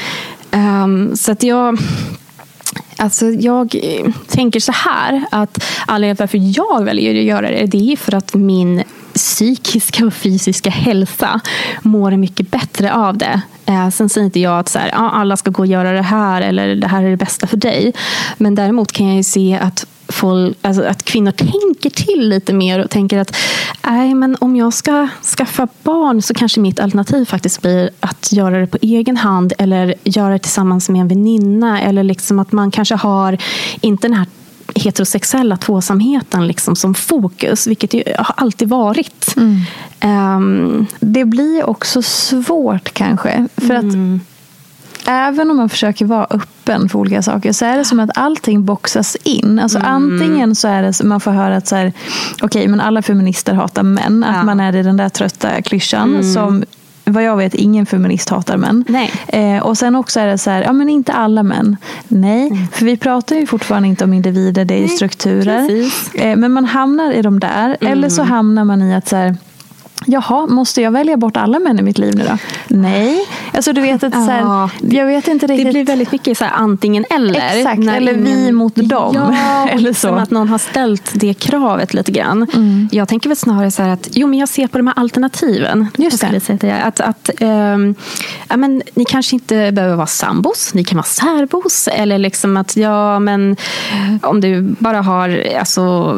[0.51, 1.77] Um, så att jag
[3.03, 7.65] Alltså jag eh, tänker så här att anledningen till varför jag väljer att göra det,
[7.65, 11.39] det är för att min psykiska och fysiska hälsa
[11.81, 13.41] mår mycket bättre av det.
[13.65, 16.41] Eh, sen säger inte jag att så här, alla ska gå och göra det här
[16.41, 17.93] eller det här är det bästa för dig.
[18.37, 22.83] Men däremot kan jag ju se att folk, alltså att kvinnor tänker till lite mer
[22.83, 23.35] och tänker att
[23.85, 28.59] nej, men om jag ska skaffa barn så kanske mitt alternativ faktiskt blir att göra
[28.59, 31.81] det på egen hand eller göra det tillsammans med en väninna.
[31.81, 33.37] Eller liksom att man kanske har
[33.81, 34.27] inte den här
[34.75, 39.35] heterosexuella tvåsamheten liksom som fokus, vilket ju har alltid varit.
[39.37, 40.35] Mm.
[40.37, 43.47] Um, det blir också svårt kanske.
[43.57, 44.15] För mm.
[44.15, 44.32] att
[45.07, 48.65] även om man försöker vara öppen för olika saker så är det som att allting
[48.65, 49.59] boxas in.
[49.59, 49.91] Alltså mm.
[49.91, 51.93] Antingen så är det som man får höra att så här,
[52.41, 54.23] okay, men alla feminister hatar män.
[54.23, 56.33] Att man är i den där trötta klyschan mm.
[56.33, 56.63] som
[57.05, 58.85] vad jag vet, ingen feminist hatar män.
[59.27, 61.77] Eh, och sen också är det så här, ja men inte alla män.
[62.07, 62.67] Nej, mm.
[62.67, 65.89] för vi pratar ju fortfarande inte om individer, det är Nej, strukturer.
[66.13, 67.93] Eh, men man hamnar i de där, mm.
[67.93, 69.35] eller så hamnar man i att så här,
[70.05, 72.37] Jaha, måste jag välja bort alla män i mitt liv nu då?
[72.67, 73.25] Nej.
[73.53, 75.65] Alltså du vet att så här, jag vet inte riktigt.
[75.65, 77.57] Det blir väldigt mycket så här, antingen eller.
[77.57, 78.23] Exakt, eller ingen...
[78.23, 79.15] vi mot dem.
[79.15, 79.99] Ja, eller så.
[79.99, 82.47] Som att någon har ställt det kravet lite grann.
[82.53, 82.89] Mm.
[82.91, 85.87] Jag tänker väl snarare så här att jo, men jag ser på de här alternativen.
[85.97, 86.39] Just det.
[86.39, 86.81] Säga.
[86.81, 87.95] Att, att, um,
[88.49, 91.87] ja, men, ni kanske inte behöver vara sambos, ni kan vara särbos.
[91.91, 93.55] Eller liksom att ja, men
[94.21, 96.15] om du bara har alltså,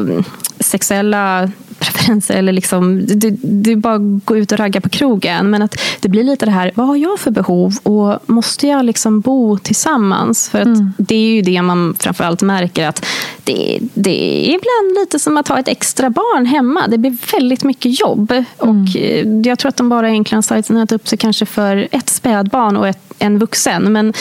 [0.59, 1.51] sexuella
[1.85, 5.49] preferenser eller liksom, det, det är bara att gå ut och ragga på krogen.
[5.49, 8.85] Men att det blir lite det här, vad har jag för behov och måste jag
[8.85, 10.49] liksom bo tillsammans?
[10.49, 10.93] För att mm.
[10.97, 13.05] det är ju det man framförallt märker att
[13.43, 16.87] det, det är ibland lite som att ha ett extra barn hemma.
[16.87, 18.31] Det blir väldigt mycket jobb.
[18.31, 18.45] Mm.
[18.57, 22.77] Och eh, jag tror att de bara egentligen signat upp sig kanske för ett spädbarn
[22.77, 23.93] och ett, en vuxen.
[23.93, 24.13] Men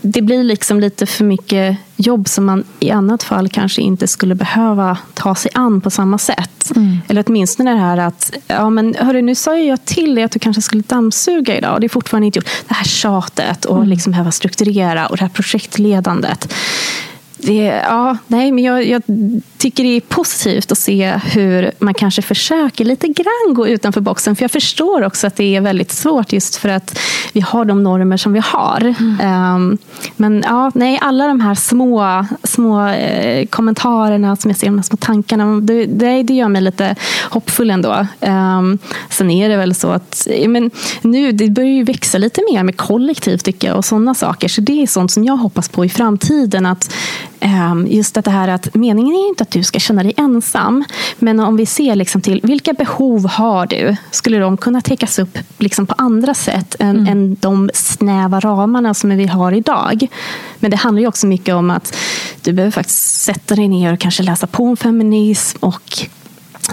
[0.00, 4.34] det blir liksom lite för mycket jobb som man i annat fall kanske inte skulle
[4.34, 6.72] behöva ta sig an på samma sätt.
[6.76, 6.98] Mm.
[7.08, 10.38] Eller åtminstone det här att, ja men hörru, nu sa jag till dig att du
[10.38, 12.48] kanske skulle dammsuga idag och det är fortfarande inte gjort.
[12.68, 13.88] Det här tjatet och mm.
[13.88, 16.54] liksom behöva strukturera och det här projektledandet
[17.42, 19.02] Det, ja, nej, men jag, jag,
[19.58, 24.36] tycker det är positivt att se hur man kanske försöker lite grann gå utanför boxen.
[24.36, 26.98] För jag förstår också att det är väldigt svårt just för att
[27.32, 28.94] vi har de normer som vi har.
[28.98, 29.54] Mm.
[29.54, 29.78] Um,
[30.16, 34.82] men ja, nej, alla de här små, små eh, kommentarerna som jag ser, de här
[34.82, 36.96] små tankarna, det, det, det gör mig lite
[37.30, 38.06] hoppfull ändå.
[38.20, 38.78] Um,
[39.10, 40.70] sen är det väl så att men
[41.02, 44.48] nu, det börjar ju växa lite mer med kollektiv tycker jag och sådana saker.
[44.48, 46.66] Så det är sånt som jag hoppas på i framtiden.
[46.66, 46.94] att
[47.44, 50.84] Ehm, just det här att meningen är inte att du ska känna dig ensam.
[51.18, 53.96] Men om vi ser liksom till vilka behov har du?
[54.10, 57.06] Skulle de kunna täckas upp liksom på andra sätt än, mm.
[57.06, 60.06] än de snäva ramarna som vi har idag?
[60.58, 61.96] Men det handlar ju också mycket om att
[62.42, 66.08] du behöver faktiskt sätta dig ner och kanske läsa på om feminism och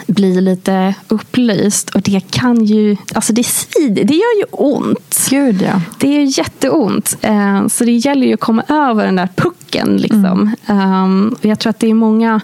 [0.07, 1.89] bli lite upplyst.
[1.89, 5.27] Och det kan ju, alltså det svider, det gör ju ont.
[5.29, 5.81] Gud ja.
[5.99, 7.17] Det är jätteont.
[7.21, 9.97] Eh, så det gäller ju att komma över den där pucken.
[9.97, 10.55] Liksom.
[10.65, 11.35] Mm.
[11.41, 12.41] Jag tror att det är många,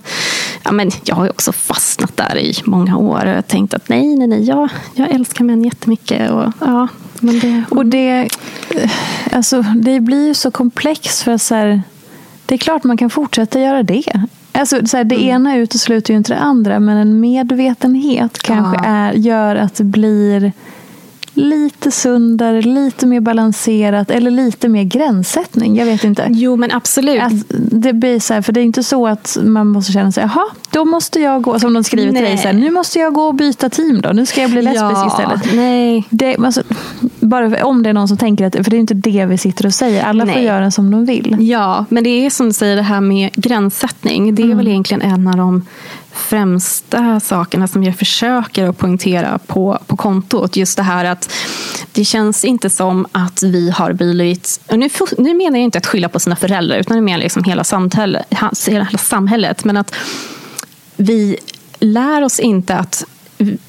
[0.64, 4.28] ja, men jag har också fastnat där i många år och tänkt att nej, nej,
[4.28, 6.32] nej, jag, jag älskar män jättemycket.
[6.32, 6.88] Och, ja,
[7.20, 8.30] men det, och det,
[9.32, 11.22] alltså, det blir ju så komplext.
[11.22, 11.82] för så här,
[12.46, 14.28] Det är klart man kan fortsätta göra det.
[14.60, 15.28] Alltså, så här, det mm.
[15.28, 18.90] ena utesluter ju inte det andra, men en medvetenhet kanske ja.
[18.90, 20.54] är, gör att det blir
[21.36, 25.76] lite sundare, lite mer balanserat eller lite mer gränssättning.
[25.76, 26.28] Jag vet inte.
[26.30, 27.22] Jo, men absolut.
[27.22, 27.34] Att
[27.72, 30.46] det blir så här, för det är inte så att man måste känna sig, jaha,
[30.72, 33.22] då måste jag gå, som de skriver till dig, så här, nu måste jag gå
[33.22, 35.56] och byta team då, nu ska jag bli lesbisk ja, istället.
[35.56, 36.08] Nej.
[36.10, 36.64] Det, alltså,
[37.20, 39.66] bara om det är någon som tänker att, för det är inte det vi sitter
[39.66, 40.34] och säger, alla nej.
[40.34, 41.38] får göra som de vill.
[41.40, 44.58] Ja, men det är som du säger, det här med gränssättning, det är mm.
[44.58, 45.66] väl egentligen en av de
[46.16, 50.56] främsta sakerna som jag försöker att poängtera på, på kontot.
[50.56, 51.34] Just det här att
[51.92, 54.60] det känns inte som att vi har blivit...
[54.72, 57.64] Nu, nu menar jag inte att skylla på sina föräldrar, utan jag menar liksom hela,
[57.64, 58.26] samhället,
[58.68, 59.64] hela samhället.
[59.64, 59.96] Men att
[60.96, 61.38] vi
[61.80, 63.06] lär oss inte att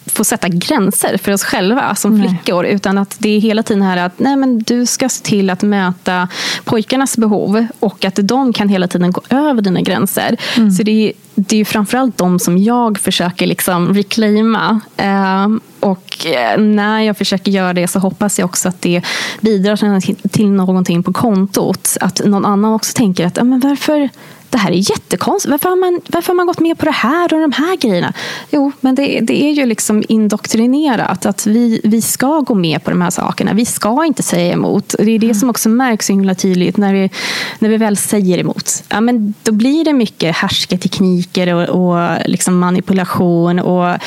[0.07, 2.29] få sätta gränser för oss själva som nej.
[2.29, 2.67] flickor.
[2.67, 5.63] Utan att det är hela tiden här att nej, men du ska se till att
[5.63, 6.29] möta
[6.65, 10.37] pojkarnas behov och att de kan hela tiden gå över dina gränser.
[10.57, 10.71] Mm.
[10.71, 14.81] Så det är, det är framförallt de som jag försöker liksom reclaima.
[14.97, 15.49] Eh,
[15.81, 16.27] och
[16.59, 19.03] när jag försöker göra det så hoppas jag också att det
[19.41, 21.97] bidrar till någonting på kontot.
[22.01, 24.09] Att någon annan också tänker att men varför
[24.57, 25.51] det här är jättekonstigt.
[25.51, 28.13] Varför har, man, varför har man gått med på det här och de här grejerna?
[28.51, 32.91] Jo, men det, det är ju liksom indoktrinerat att vi, vi ska gå med på
[32.91, 33.53] de här sakerna.
[33.53, 34.95] Vi ska inte säga emot.
[34.99, 35.35] Det är det mm.
[35.35, 37.11] som också märks så himla tydligt när vi,
[37.59, 38.85] när vi väl säger emot.
[38.89, 43.99] Ja, men då blir det mycket härsketekniker och, och liksom manipulation och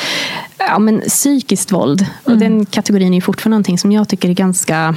[0.57, 2.01] ja, men psykiskt våld.
[2.01, 2.11] Mm.
[2.23, 4.95] Och den kategorin är fortfarande någonting som jag tycker är ganska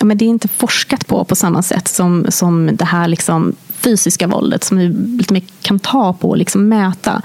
[0.00, 3.54] men det är inte forskat på på samma sätt som, som det här liksom
[3.84, 7.22] fysiska våldet som vi lite mer kan ta på och liksom mäta.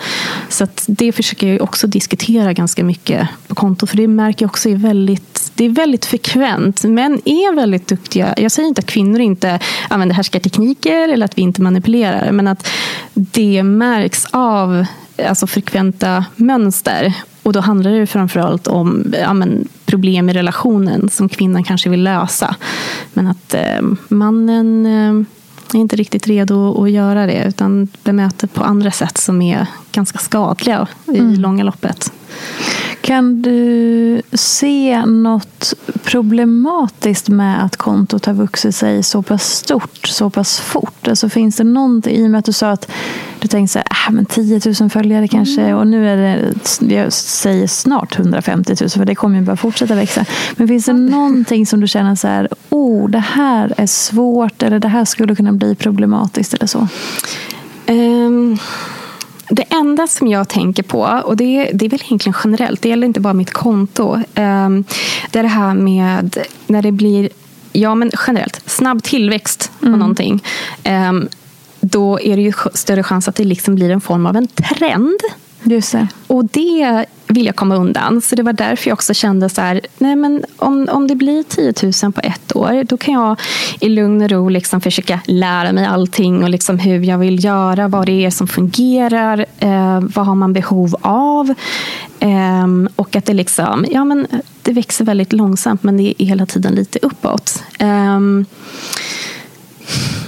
[0.50, 4.70] Så det försöker jag också diskutera ganska mycket på konto för det märker jag också
[4.70, 6.84] är väldigt, det är väldigt frekvent.
[6.84, 8.34] Män är väldigt duktiga.
[8.38, 12.68] Jag säger inte att kvinnor inte använder härskartekniker eller att vi inte manipulerar men att
[13.14, 14.86] det märks av
[15.28, 17.14] alltså frekventa mönster.
[17.44, 22.04] Och då handlar det framförallt om ja, men, problem i relationen som kvinnan kanske vill
[22.04, 22.56] lösa.
[23.14, 25.26] Men att eh, mannen eh,
[25.78, 30.20] är inte riktigt redo att göra det utan bemöter på andra sätt som är ganska
[30.20, 31.40] skadliga i mm.
[31.40, 32.14] långa loppet.
[33.02, 35.74] Kan du se något
[36.04, 41.08] problematiskt med att kontot har vuxit sig så pass stort, så pass fort?
[41.08, 42.92] Alltså finns det någonting, i och med att du sa att
[43.40, 45.78] du tänkte så här, äh, men 10 000 följare kanske, mm.
[45.78, 49.96] och nu är det, jag säger snart 150 000, för det kommer ju bara fortsätta
[49.96, 50.26] växa.
[50.56, 54.80] Men finns det någonting som du känner så här, oh, det här är svårt, eller
[54.80, 56.88] det här skulle kunna bli problematiskt, eller så?
[57.88, 58.60] Um.
[59.50, 63.08] Det enda som jag tänker på, och det, det är väl egentligen generellt, det gäller
[63.08, 64.20] inte bara mitt konto.
[64.36, 64.84] Ehm,
[65.32, 66.38] det är det här med
[66.68, 67.30] när det blir,
[67.72, 70.00] ja men generellt, snabb tillväxt på mm.
[70.00, 70.44] någonting.
[70.84, 71.28] Ehm,
[71.80, 75.20] då är det ju större chans att det liksom blir en form av en trend.
[75.64, 76.08] Just det.
[76.28, 78.22] Och det vill jag komma undan.
[78.22, 81.44] Så det var därför jag också kände så här, nej men om, om det blir
[81.44, 83.40] 10 000 på ett år, då kan jag
[83.80, 87.88] i lugn och ro liksom försöka lära mig allting och liksom hur jag vill göra,
[87.88, 91.54] vad det är som fungerar, eh, vad har man behov av?
[92.20, 94.28] Eh, och att det liksom, ja men
[94.62, 97.64] det växer väldigt långsamt men det är hela tiden lite uppåt.
[97.80, 98.20] Eh,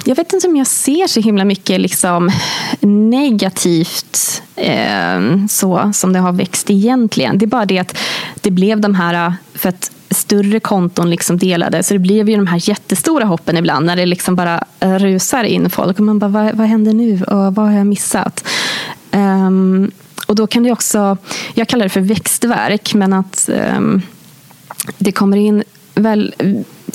[0.05, 2.31] jag vet inte om jag ser så himla mycket liksom
[2.79, 7.37] negativt eh, så som det har växt egentligen.
[7.37, 7.97] Det är bara det att
[8.41, 11.83] det blev de här, äh, för att större konton liksom delade.
[11.83, 15.69] Så det blev ju de här jättestora hoppen ibland när det liksom bara rusar in
[15.69, 15.99] folk.
[15.99, 17.23] Och man bara, vad, vad händer nu?
[17.23, 18.47] Och vad har jag missat?
[19.11, 19.91] Um,
[20.27, 21.17] och då kan det också,
[21.53, 24.01] jag kallar det för växtverk, men att um,
[24.97, 25.63] det kommer in
[25.95, 26.33] väl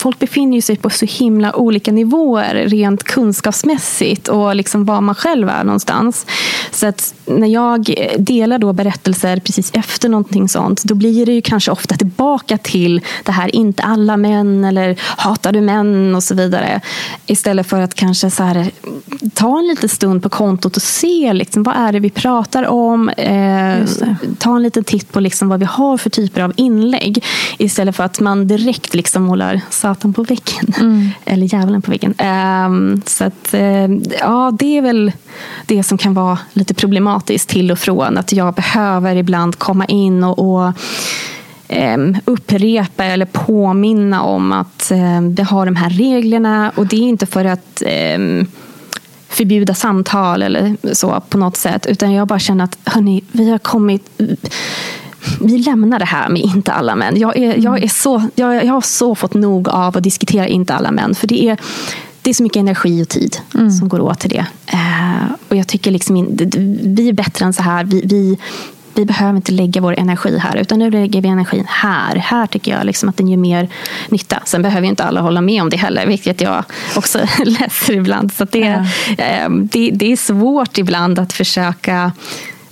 [0.00, 5.48] folk befinner sig på så himla olika nivåer rent kunskapsmässigt och liksom var man själv
[5.48, 6.26] är någonstans.
[6.70, 11.42] Så att när jag delar då berättelser precis efter någonting sånt, då blir det ju
[11.42, 16.34] kanske ofta tillbaka till det här inte alla män eller hatar du män och så
[16.34, 16.80] vidare.
[17.26, 18.70] Istället för att kanske så här,
[19.34, 23.08] ta en liten stund på kontot och se liksom, vad är det vi pratar om.
[23.08, 23.84] Eh,
[24.38, 27.24] ta en liten titt på liksom vad vi har för typer av inlägg.
[27.58, 30.74] Istället för att man direkt liksom målar Satan på väggen.
[30.78, 31.08] Mm.
[31.24, 32.14] Eller djävulen på väggen.
[32.66, 35.12] Um, så att, uh, ja, det är väl
[35.66, 38.18] det som kan vara lite problematiskt till och från.
[38.18, 40.72] Att jag behöver ibland komma in och, och
[41.68, 46.72] um, upprepa eller påminna om att um, vi har de här reglerna.
[46.76, 47.82] Och det är inte för att
[49.28, 51.86] förbjuda samtal eller så på något sätt.
[51.86, 54.20] Utan jag bara känner att hörni, vi har kommit
[55.40, 57.20] vi lämnar det här med inte alla män.
[57.20, 60.74] Jag, är, jag, är så, jag, jag har så fått nog av att diskutera inte
[60.74, 61.14] alla män.
[61.14, 61.58] För det är,
[62.22, 63.70] det är så mycket energi och tid mm.
[63.70, 64.46] som går åt till det.
[64.66, 66.36] Eh, och jag tycker liksom
[66.96, 67.84] vi är bättre än så här.
[67.84, 68.38] Vi, vi,
[68.94, 72.16] vi behöver inte lägga vår energi här, utan nu lägger vi energin här.
[72.16, 73.68] Här tycker jag liksom att den gör mer
[74.08, 74.42] nytta.
[74.44, 76.64] Sen behöver inte alla hålla med om det heller, vilket jag
[76.96, 78.32] också läser ibland.
[78.32, 79.24] Så det, ja.
[79.24, 82.12] eh, det, det är svårt ibland att försöka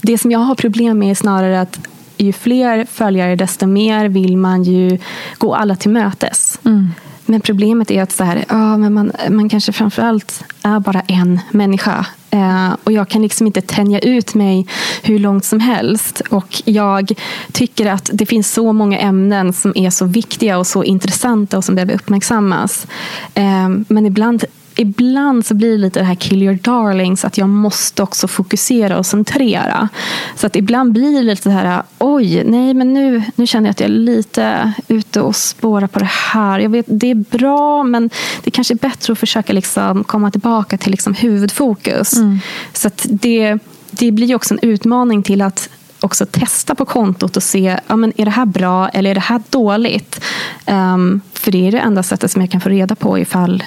[0.01, 1.79] det som jag har problem med är snarare att
[2.17, 4.99] ju fler följare desto mer vill man ju
[5.39, 6.59] gå alla till mötes.
[6.65, 6.91] Mm.
[7.27, 11.41] Men problemet är att så här, ja, men man, man kanske framförallt är bara en
[11.51, 12.07] människa.
[12.31, 14.67] Eh, och jag kan liksom inte tänja ut mig
[15.03, 16.23] hur långt som helst.
[16.31, 17.13] Och jag
[17.53, 21.65] tycker att det finns så många ämnen som är så viktiga och så intressanta och
[21.65, 22.87] som behöver uppmärksammas.
[23.35, 24.45] Eh, men ibland
[24.77, 28.99] ibland så blir det lite det här kill your darlings, att jag måste också fokusera
[28.99, 29.89] och centrera.
[30.37, 33.71] Så att ibland blir det lite så här, oj, nej men nu, nu känner jag
[33.71, 36.59] att jag är lite ute och spårar på det här.
[36.59, 38.11] Jag vet, det är bra, men
[38.45, 42.17] det kanske är bättre att försöka liksom komma tillbaka till liksom huvudfokus.
[42.17, 42.39] Mm.
[42.73, 43.59] Så att det,
[43.91, 45.69] det blir också en utmaning till att
[46.01, 49.21] också testa på kontot och se, ja, men är det här bra eller är det
[49.21, 50.21] här dåligt?
[50.67, 53.63] Um, för det är det enda sättet som jag kan få reda på ifall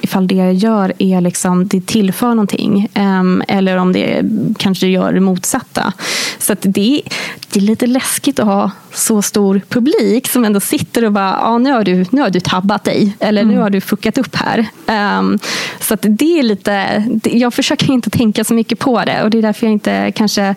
[0.00, 2.88] ifall det jag gör är liksom, det tillför någonting.
[2.94, 4.22] Um, eller om det
[4.58, 5.92] kanske gör det motsatta.
[6.38, 7.02] Så det,
[7.52, 11.58] det är lite läskigt att ha så stor publik som ändå sitter och bara, ja,
[11.58, 13.16] nu, har du, nu har du tabbat dig.
[13.20, 13.54] Eller mm.
[13.54, 14.66] nu har du fuckat upp här.
[15.18, 15.38] Um,
[15.80, 19.22] så det är lite, jag försöker inte tänka så mycket på det.
[19.22, 20.54] Och det är därför jag inte kanske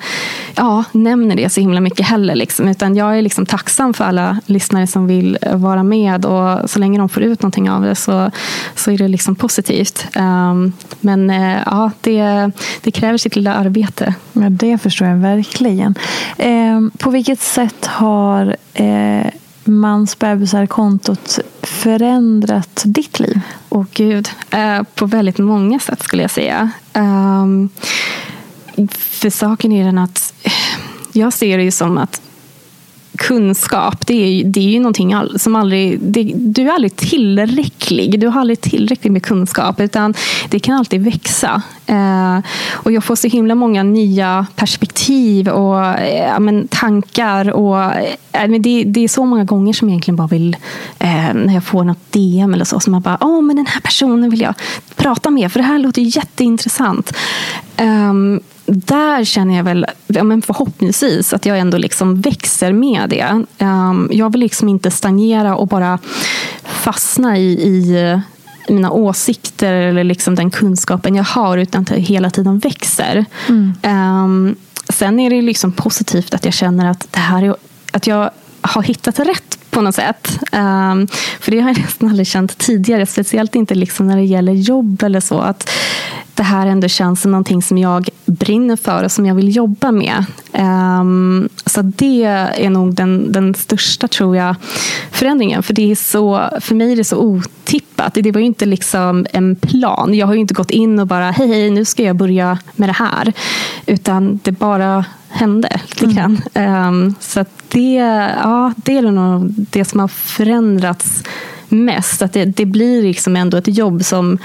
[0.56, 2.36] ja, nämner det så himla mycket heller.
[2.36, 2.68] Liksom.
[2.68, 6.26] Utan jag är liksom tacksam för alla lyssnare som vill vara med.
[6.26, 8.32] Och så länge de får ut någonting av det så,
[8.76, 10.08] så är det liksom positivt.
[10.16, 14.16] Um, men uh, ja, det, det kräver sitt lilla arbete.
[14.34, 15.96] Ja, det förstår jag verkligen.
[16.38, 19.28] Eh, på vilket sätt har eh,
[19.64, 23.40] Mans bebisar-kontot förändrat ditt liv?
[23.70, 26.72] Åh gud, eh, på väldigt många sätt skulle jag säga.
[26.94, 27.70] Um,
[28.90, 30.34] för saken är den att
[31.12, 32.22] jag ser det ju som att
[33.18, 36.00] kunskap, det är, det är ju någonting som aldrig...
[36.02, 38.20] Det, du är aldrig tillräcklig.
[38.20, 39.80] Du har aldrig tillräckligt med kunskap.
[39.80, 40.14] Utan
[40.50, 41.62] det kan alltid växa.
[41.86, 42.40] Eh,
[42.72, 47.50] och jag får så himla många nya perspektiv och eh, men, tankar.
[47.52, 50.58] Och, eh, men det, det, är så många gånger som jag egentligen bara vill...
[51.00, 53.82] Eh, när jag får något DM eller så, som jag bara, åh, men den här
[53.82, 54.54] personen vill jag
[54.96, 55.52] prata med.
[55.52, 57.14] För det här låter jätteintressant.
[57.82, 63.44] Um, där känner jag väl, ja, men förhoppningsvis, att jag ändå liksom växer med det.
[63.66, 66.00] Um, jag vill liksom inte stagnera och bara
[66.64, 68.22] fastna i, i
[68.68, 73.26] mina åsikter eller liksom den kunskapen jag har, utan att jag hela tiden växer.
[73.50, 73.74] Mm.
[73.84, 74.56] Um,
[74.90, 77.56] sen är det liksom positivt att jag känner att, det här är,
[77.92, 80.40] att jag har hittat rätt på något sätt.
[80.52, 81.08] Um,
[81.40, 85.04] för det har jag nästan aldrig känt tidigare, speciellt inte liksom när det gäller jobb
[85.04, 85.40] eller så.
[85.40, 85.70] Att
[86.34, 89.92] det här ändå känns som någonting som jag brinner för och som jag vill jobba
[89.92, 90.26] med.
[90.54, 94.56] Um, så det är nog den, den största, tror jag,
[95.12, 95.64] förändringen.
[95.64, 98.14] För, det är så, för mig är det så otippat.
[98.14, 100.14] Det var ju inte liksom en plan.
[100.14, 102.90] Jag har ju inte gått in och bara, hej, hej, nu ska jag börja med
[102.90, 103.34] det här.
[103.86, 105.06] Utan det bara
[105.38, 106.42] hände lite grann.
[106.54, 107.16] Mm.
[107.20, 107.94] Så det,
[108.44, 111.24] ja, det är nog det som har förändrats
[111.70, 112.22] mest.
[112.22, 114.38] Att det, det blir liksom ändå ett jobb som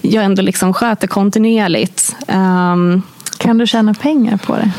[0.00, 2.16] jag ändå liksom sköter kontinuerligt.
[2.28, 3.02] Um,
[3.38, 4.70] kan du tjäna pengar på det?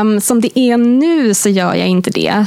[0.00, 2.46] Um, som det är nu så gör jag inte det.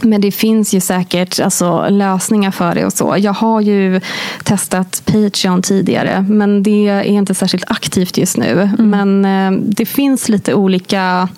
[0.00, 3.14] Men det finns ju säkert alltså, lösningar för det och så.
[3.18, 4.00] Jag har ju
[4.44, 8.70] testat Patreon tidigare, men det är inte särskilt aktivt just nu.
[8.78, 8.90] Mm.
[8.90, 11.28] Men eh, det finns lite olika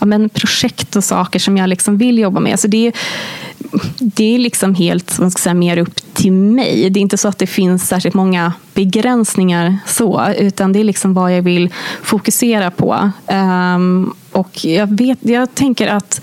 [0.00, 2.60] ja, men projekt och saker som jag liksom vill jobba med.
[2.60, 2.92] Så det,
[3.98, 6.90] det är liksom helt man ska säga, mer upp till mig.
[6.90, 11.14] Det är inte så att det finns särskilt många begränsningar så, utan det är liksom
[11.14, 11.72] vad jag vill
[12.02, 13.10] fokusera på.
[13.26, 16.20] Um, och jag, vet, jag tänker att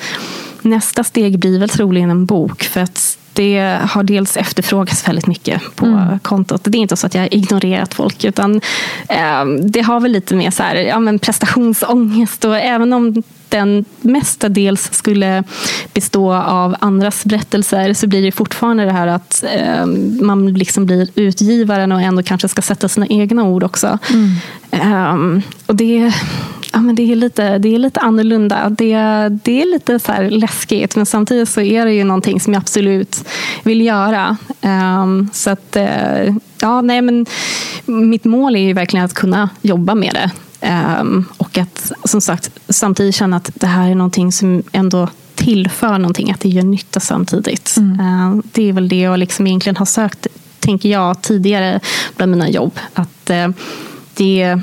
[0.62, 2.64] nästa steg blir väl troligen en bok.
[2.64, 6.20] För att det har dels efterfrågats väldigt mycket på mm.
[6.20, 6.62] kontot.
[6.64, 8.62] Det är inte så att jag har ignorerat folk, utan
[9.10, 12.46] eh, det har väl lite mer så här, ja, men prestationsångest.
[12.46, 15.44] Och även om den mestadels skulle
[15.94, 19.86] bestå av andras berättelser så blir det fortfarande det här att eh,
[20.22, 24.00] man liksom blir utgivaren och ändå kanske ska sätta sina egna ord också.
[24.10, 25.14] Mm.
[25.14, 26.14] Um, och det,
[26.74, 28.70] ja, men det, är lite, det är lite annorlunda.
[28.70, 28.96] Det,
[29.44, 33.24] det är lite så läskigt men samtidigt så är det ju någonting som jag absolut
[33.64, 34.38] vill göra.
[34.62, 37.26] Um, så att, uh, ja, nej, men
[37.86, 40.32] mitt mål är ju verkligen att kunna jobba med det.
[41.02, 45.98] Um, och att som sagt samtidigt känna att det här är någonting som ändå tillför
[45.98, 47.76] någonting, att det gör nytta samtidigt.
[47.78, 48.00] Mm.
[48.00, 50.28] Uh, det är väl det jag liksom egentligen har sökt,
[50.60, 51.80] tänker jag, tidigare
[52.16, 52.80] bland mina jobb.
[52.94, 53.56] Att uh,
[54.14, 54.62] det,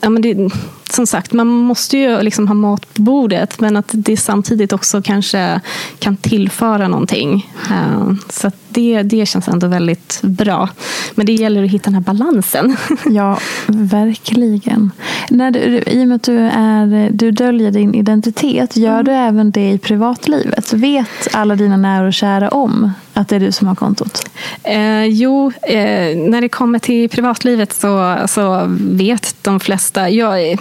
[0.00, 0.50] ja, men det
[0.90, 5.02] som sagt, man måste ju liksom ha mat på bordet men att det samtidigt också
[5.02, 5.60] kanske
[5.98, 7.52] kan tillföra någonting.
[7.70, 10.68] Uh, så det, det känns ändå väldigt bra.
[11.14, 12.76] Men det gäller att hitta den här balansen.
[13.10, 14.90] Ja, verkligen.
[15.30, 19.04] När du, I och med att du, är, du döljer din identitet, gör mm.
[19.04, 20.72] du även det i privatlivet?
[20.72, 24.30] Vet alla dina nära och kära om att det är du som har kontot?
[24.62, 30.10] Eh, jo, eh, när det kommer till privatlivet så, så vet de flesta.
[30.10, 30.58] Jag,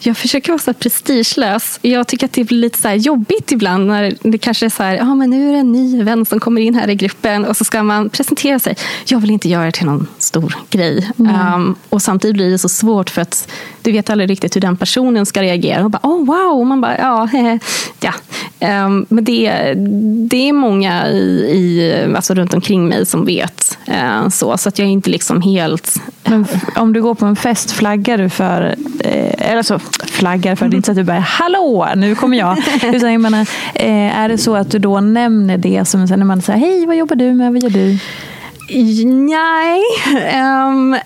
[0.00, 1.78] jag försöker vara så prestigelös.
[1.82, 4.96] Jag tycker att det blir lite så jobbigt ibland när det kanske är så här,
[4.96, 7.56] ja men nu är det en ny vän som kommer in här i gruppen och
[7.56, 8.76] så ska man presentera sig.
[9.06, 11.10] Jag vill inte göra det till någon stor grej.
[11.18, 11.54] Mm.
[11.54, 13.48] Um, och samtidigt blir det så svårt för att
[13.82, 15.84] du vet aldrig riktigt hur den personen ska reagera.
[15.84, 16.60] Och bara, oh, wow!
[16.60, 17.28] Och man bara, ja,
[18.00, 18.12] ja.
[18.84, 19.74] Um, men det,
[20.28, 21.18] det är många i,
[21.52, 24.58] i, alltså runt omkring mig som vet uh, så.
[24.58, 25.94] Så att jag är inte liksom helt...
[26.24, 26.46] Men
[26.76, 30.74] om du går på en fest, flaggar du för, eh, eller så flaggar för, det
[30.74, 32.58] är inte så att du bara hallå, nu kommer jag.
[32.94, 33.40] Utan jag menar,
[33.74, 36.96] eh, är det så att du då nämner det som när man säger hej, vad
[36.96, 37.98] jobbar du med, vad gör du?
[38.70, 39.82] Nej,
[40.68, 40.96] um,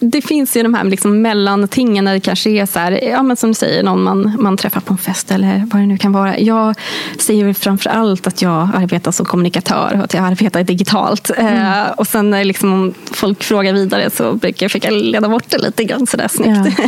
[0.00, 3.36] det finns ju de här liksom mellantingen när det kanske är så här, ja, men
[3.36, 6.12] som du säger, någon man, man träffar på en fest eller vad det nu kan
[6.12, 6.38] vara.
[6.38, 6.74] Jag
[7.18, 11.30] säger framför allt att jag arbetar som kommunikatör och att jag arbetar digitalt.
[11.36, 11.54] Mm.
[11.54, 15.50] Uh, och sen när liksom, om folk frågar vidare så brukar jag försöka leda bort
[15.50, 16.80] det lite grann sådär snyggt.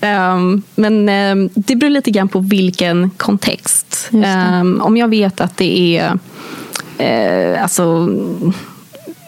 [0.00, 0.32] Ja.
[0.32, 4.10] um, men um, det beror lite grann på vilken kontext.
[4.80, 6.18] om jag vet att det är
[7.00, 8.08] uh, alltså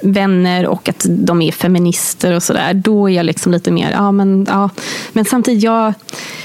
[0.03, 4.13] vänner och att de är feminister och sådär, då är jag liksom lite mer, ja
[4.13, 4.71] men, ja.
[5.13, 5.95] men samtidigt, jag,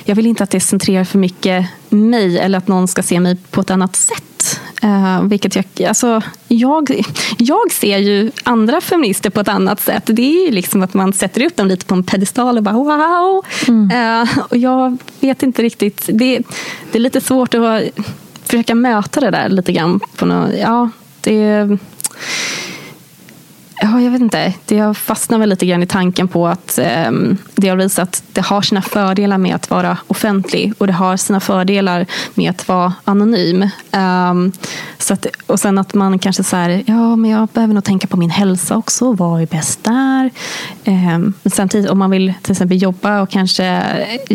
[0.04, 3.38] jag vill inte att det centrerar för mycket mig eller att någon ska se mig
[3.52, 4.60] på ett annat sätt.
[4.84, 7.04] Uh, vilket jag, alltså, jag,
[7.38, 10.04] jag ser ju andra feminister på ett annat sätt.
[10.06, 12.74] Det är ju liksom att man sätter upp dem lite på en pedestal och bara
[12.74, 13.46] wow.
[13.68, 14.22] Mm.
[14.22, 16.42] Uh, och jag vet inte riktigt, det,
[16.92, 17.82] det är lite svårt att
[18.44, 20.00] försöka möta det där lite grann.
[20.16, 20.90] På något, ja,
[21.22, 21.78] det
[23.82, 24.54] Ja, jag vet inte.
[24.68, 27.12] Jag fastnar väl lite grann i tanken på att eh,
[27.56, 31.18] det har visat att det har sina fördelar med att vara offentlig och det har
[31.18, 33.70] sina fördelar med att vara anonym.
[33.92, 34.52] Um,
[34.98, 38.18] så att, och sen att man kanske säger ja men jag behöver nog tänka på
[38.18, 39.14] min hälsa också.
[39.14, 40.30] Vad är bäst där?
[40.86, 43.84] Um, men samtidigt om man vill till exempel jobba och kanske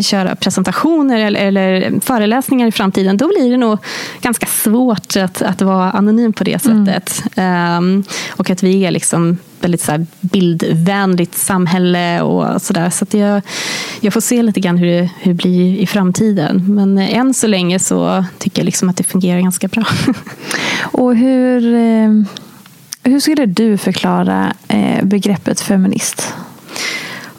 [0.01, 3.77] köra presentationer eller, eller föreläsningar i framtiden, då blir det nog
[4.21, 6.85] ganska svårt att, att vara anonym på det mm.
[6.85, 7.23] sättet.
[7.35, 7.77] Mm.
[7.77, 9.30] Um, och att vi är liksom
[9.61, 12.89] väldigt så bildvänligt samhälle och sådär.
[12.89, 13.41] Så, så jag,
[14.01, 16.65] jag får se lite grann hur det, hur det blir i framtiden.
[16.67, 19.83] Men än så länge så tycker jag liksom att det fungerar ganska bra.
[20.81, 22.09] och hur, eh,
[23.03, 26.33] hur skulle du förklara eh, begreppet feminist?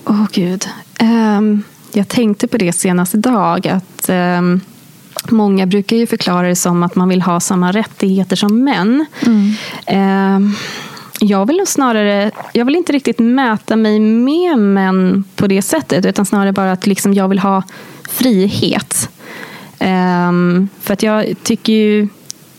[0.05, 0.69] Åh oh, gud.
[1.01, 1.63] Um,
[1.93, 3.69] jag tänkte på det senast idag.
[3.69, 4.61] att um,
[5.31, 9.07] Många brukar ju förklara det som att man vill ha samma rättigheter som män.
[9.27, 10.37] Mm.
[10.37, 10.57] Um,
[11.23, 16.07] jag vill nog snarare, jag vill inte riktigt mäta mig med män på det sättet,
[16.07, 17.63] utan snarare bara att liksom jag vill ha
[18.09, 19.09] frihet.
[19.81, 22.09] Um, för att jag tycker ju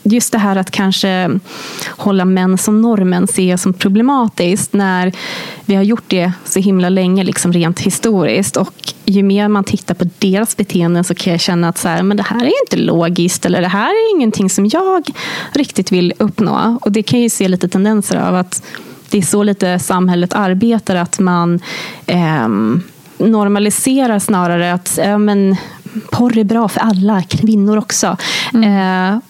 [0.04, 1.40] just det här att kanske
[1.88, 5.12] hålla män som normen ser jag som problematiskt när
[5.64, 8.56] vi har gjort det så himla länge, liksom rent historiskt.
[8.56, 12.02] Och ju mer man tittar på deras beteenden så kan jag känna att så här,
[12.02, 15.04] men det här är inte logiskt eller det här är ingenting som jag
[15.52, 16.78] riktigt vill uppnå.
[16.80, 18.62] Och det kan ju se lite tendenser av att
[19.10, 21.60] det är så lite samhället arbetar, att man
[22.06, 22.48] eh,
[23.18, 25.56] normaliserar snarare att eh, men,
[26.10, 28.16] porr är bra för alla, kvinnor också.
[28.54, 29.14] Mm.
[29.14, 29.20] Eh,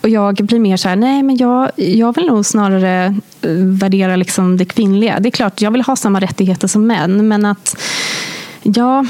[0.00, 3.04] och jag blir mer så här, nej men jag, jag vill nog snarare
[3.42, 5.20] eh, värdera liksom det kvinnliga.
[5.20, 7.76] Det är klart, jag vill ha samma rättigheter som män, men att
[8.62, 9.04] ja...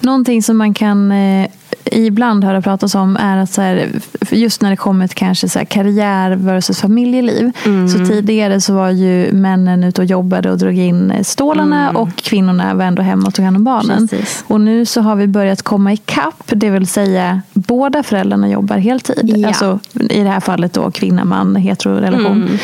[0.00, 1.48] Någonting som man kan eh,
[1.84, 3.90] ibland höra pratas om är att så här,
[4.30, 7.52] just när det kommer till kanske så här, karriär versus familjeliv.
[7.64, 7.88] Mm.
[7.88, 11.96] Så tidigare så var ju männen ute och jobbade och drog in stålarna mm.
[11.96, 14.08] och kvinnorna var ändå hemma och tog hand om barnen.
[14.08, 14.44] Precis.
[14.46, 17.42] Och nu så har vi börjat komma ikapp, det vill säga
[17.76, 19.32] båda föräldrarna jobbar heltid.
[19.36, 19.48] Ja.
[19.48, 19.78] Alltså,
[20.10, 22.42] I det här fallet då kvinna, man, heterorelation.
[22.42, 22.58] Mm.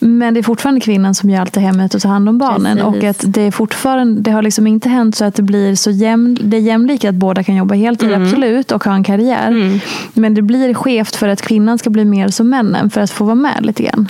[0.00, 2.76] Men det är fortfarande kvinnan som gör allt det hemmet och tar hand om barnen.
[2.76, 2.96] Precis.
[2.96, 5.90] Och att det, är fortfarande, det har liksom inte hänt så att det blir så
[5.90, 8.22] jämn, det är jämlikt att båda kan jobba heltid, mm.
[8.22, 9.48] absolut, och ha en karriär.
[9.48, 9.80] Mm.
[10.14, 13.24] Men det blir skevt för att kvinnan ska bli mer som männen för att få
[13.24, 14.08] vara med lite grann.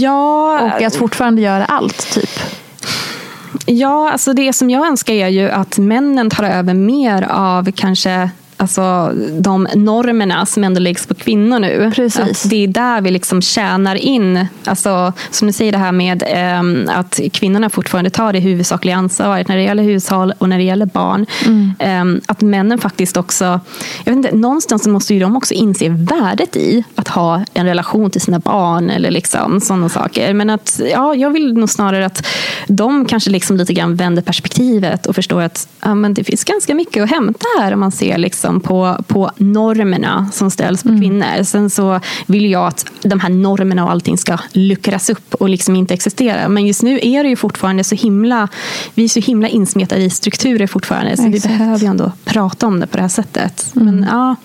[0.00, 0.60] Ja.
[0.60, 2.30] Och att fortfarande göra allt, typ.
[3.66, 8.30] Ja, alltså det som jag önskar är ju att männen tar över mer av kanske
[8.60, 11.92] alltså, de normerna som ändå läggs på kvinnor nu.
[11.94, 12.44] Precis.
[12.44, 16.22] Att det är där vi liksom tjänar in, alltså, som du säger det här med
[16.22, 20.64] eh, att kvinnorna fortfarande tar det huvudsakliga ansvaret när det gäller hushåll och när det
[20.64, 21.26] gäller barn.
[21.46, 21.72] Mm.
[21.78, 23.60] Eh, att männen faktiskt också,
[24.04, 28.10] jag vet inte, någonstans måste ju de också inse värdet i att ha en relation
[28.10, 30.34] till sina barn eller liksom sådana saker.
[30.34, 32.26] Men att, ja, jag vill nog snarare att
[32.66, 36.74] de kanske liksom lite grann vänder perspektivet och förstår att ja, men det finns ganska
[36.74, 40.88] mycket att hämta här om man ser liksom liksom på, på normerna som ställs på
[40.88, 41.00] mm.
[41.00, 41.42] kvinnor.
[41.42, 45.76] Sen så vill jag att de här normerna och allting ska luckras upp och liksom
[45.76, 46.48] inte existera.
[46.48, 48.48] Men just nu är det ju fortfarande så himla,
[48.94, 51.16] vi är så himla insmetade i strukturer fortfarande.
[51.16, 51.44] Så Exakt.
[51.44, 53.72] vi behöver ju ändå prata om det på det här sättet.
[53.76, 53.86] Mm.
[53.86, 54.36] Men, ja.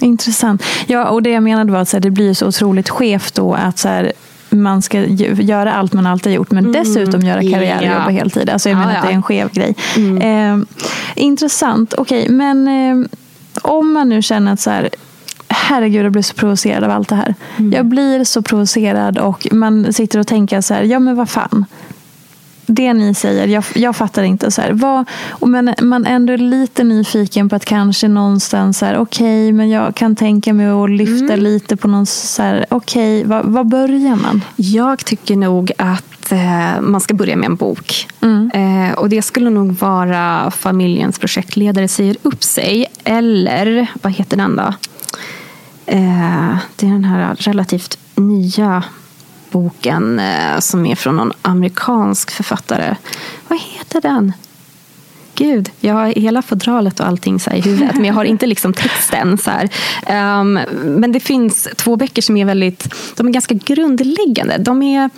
[0.00, 0.62] Intressant.
[0.86, 3.54] Ja, och det jag menade var att så här, det blir så otroligt skevt då
[3.54, 4.12] att så här,
[4.50, 6.72] man ska göra allt man alltid har gjort men mm.
[6.72, 7.98] dessutom göra karriär och yeah.
[7.98, 8.50] jobba heltid.
[8.50, 8.98] Alltså jag ja, menar ja.
[8.98, 9.76] att det är en skev grej.
[9.96, 10.62] Mm.
[10.62, 10.66] Eh,
[11.14, 11.94] intressant.
[11.94, 13.08] Okej, okay, men eh,
[13.62, 14.90] om man nu känner att så här,
[15.48, 17.34] herregud jag blir så provocerad av allt det här.
[17.56, 17.72] Mm.
[17.72, 21.64] Jag blir så provocerad och man sitter och tänker så här, ja men vad fan
[22.68, 24.50] det ni säger, jag, jag fattar inte.
[24.50, 25.04] så här, vad,
[25.40, 30.16] Men man ändå är lite nyfiken på att kanske någonstans, okej, okay, men jag kan
[30.16, 31.40] tänka mig att lyfta mm.
[31.40, 32.06] lite på någon,
[32.68, 34.44] okej, okay, vad, börjar man?
[34.56, 38.06] Jag tycker nog att eh, man ska börja med en bok.
[38.20, 38.50] Mm.
[38.54, 42.86] Eh, och det skulle nog vara Familjens projektledare säger upp sig.
[43.04, 44.74] Eller, vad heter den då?
[45.86, 48.84] Eh, det är den här relativt nya
[49.50, 52.96] boken eh, som är från någon amerikansk författare.
[53.48, 54.32] Vad heter den?
[55.38, 58.72] Gud, jag har hela fodralet och allting så i huvudet, men jag har inte liksom
[58.72, 59.38] texten.
[59.38, 59.50] Så
[60.12, 60.52] um,
[60.84, 64.58] men det finns två böcker som är väldigt, de är ganska grundläggande.
[64.58, 65.10] De är,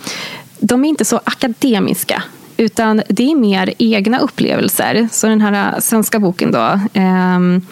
[0.59, 2.23] de är inte så akademiska,
[2.57, 5.09] utan det är mer egna upplevelser.
[5.11, 7.67] Så den här eh, svenska boken då, um,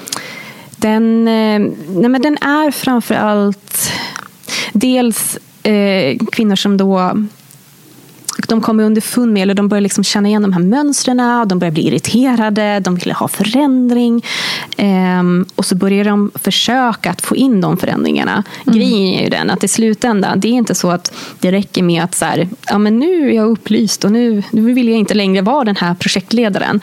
[0.76, 3.92] den, eh, nej men den är framför allt
[4.74, 7.14] dels eh, kvinnor som då
[8.48, 11.72] de kommer underfund med, eller de börjar liksom känna igen de här mönstren, de börjar
[11.72, 14.26] bli irriterade, de vill ha förändring.
[14.78, 18.44] Ehm, och så börjar de försöka att få in de förändringarna.
[18.68, 18.80] Mm.
[18.80, 22.04] Grejen är ju den att i slutändan, det är inte så att det räcker med
[22.04, 25.14] att så här, ja, men nu är jag upplyst och nu, nu vill jag inte
[25.14, 26.82] längre vara den här projektledaren.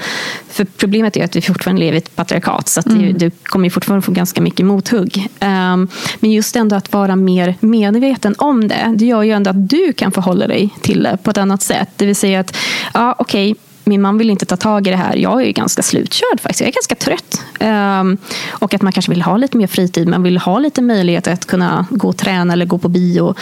[0.49, 3.19] För problemet är att vi fortfarande lever i ett patriarkat, så att mm.
[3.19, 5.29] du kommer fortfarande få ganska mycket mothugg.
[5.41, 5.89] Um,
[6.21, 9.93] men just ändå att vara mer medveten om det, det gör ju ändå att du
[9.93, 11.89] kan förhålla dig till det på ett annat sätt.
[11.97, 12.57] Det vill säga att,
[12.95, 15.17] ja okej, okay, min man vill inte ta tag i det här.
[15.17, 16.61] Jag är ganska slutkörd faktiskt.
[16.61, 17.43] Jag är ganska trött.
[17.61, 18.19] Um,
[18.51, 20.09] och att man kanske vill ha lite mer fritid.
[20.09, 23.35] Man vill ha lite möjlighet att kunna gå och träna eller gå på bio.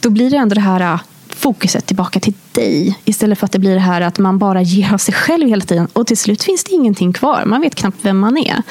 [0.00, 2.98] Då blir det ändå det här äh, fokuset tillbaka till dig.
[3.04, 5.64] Istället för att det blir det här att man bara ger av sig själv hela
[5.64, 5.88] tiden.
[5.92, 7.42] Och till slut finns det ingenting kvar.
[7.46, 8.62] Man vet knappt vem man är.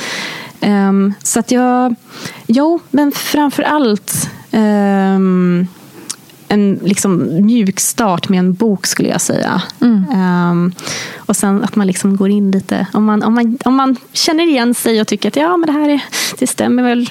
[0.61, 1.95] Um, så att jag...
[2.47, 5.67] Jo, men framför allt um,
[6.53, 9.61] en liksom mjuk start med en bok skulle jag säga.
[9.81, 10.05] Mm.
[10.51, 10.73] Um,
[11.15, 14.47] och sen att man liksom går in lite, om man, om, man, om man känner
[14.47, 16.01] igen sig och tycker att ja, men det här är,
[16.39, 17.09] det stämmer väl.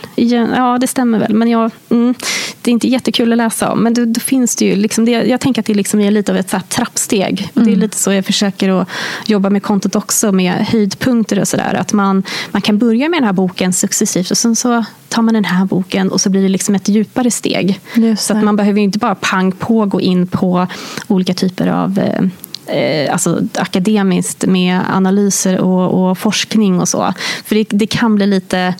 [0.57, 1.35] Ja, det stämmer väl.
[1.35, 2.15] Men jag, mm,
[2.63, 3.83] det är inte jättekul att läsa om.
[3.83, 6.33] Men då, då finns det ju, liksom det, jag tänker att det liksom är lite
[6.33, 7.41] av ett så trappsteg.
[7.41, 7.51] Mm.
[7.55, 7.81] Det är mm.
[7.81, 8.89] lite så jag försöker att
[9.27, 11.75] jobba med kontot också, med höjdpunkter och sådär.
[11.75, 15.35] Att man, man kan börja med den här boken successivt och sen så tar man
[15.35, 17.81] den här boken och så blir det liksom ett djupare steg.
[18.19, 20.67] Så att man behöver inte bara pang på gå in på
[21.09, 27.15] olika typer av eh, eh, alltså akademiskt med analyser och, och, forskning och så.
[27.45, 28.75] För det, det kan bli lite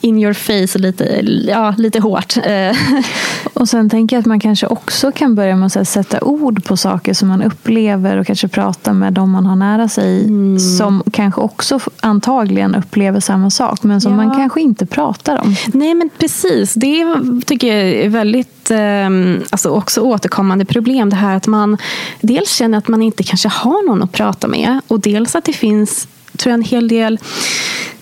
[0.00, 1.04] in your face och lite,
[1.48, 2.36] ja, lite hårt.
[2.36, 2.76] Eh.
[3.54, 6.76] och sen tänker jag att man kanske också kan börja med att sätta ord på
[6.76, 10.58] saker som man upplever och kanske prata med dem man har nära sig mm.
[10.58, 14.16] som kanske också antagligen upplever samma sak men som ja.
[14.16, 15.56] man kanske inte pratar om.
[15.66, 17.04] Nej men precis, det
[17.46, 19.08] tycker jag är väldigt eh,
[19.50, 21.10] alltså också återkommande problem.
[21.10, 21.76] Det här att man
[22.20, 25.52] dels känner att man inte kanske har någon att prata med och dels att det
[25.52, 27.18] finns tror jag, en hel del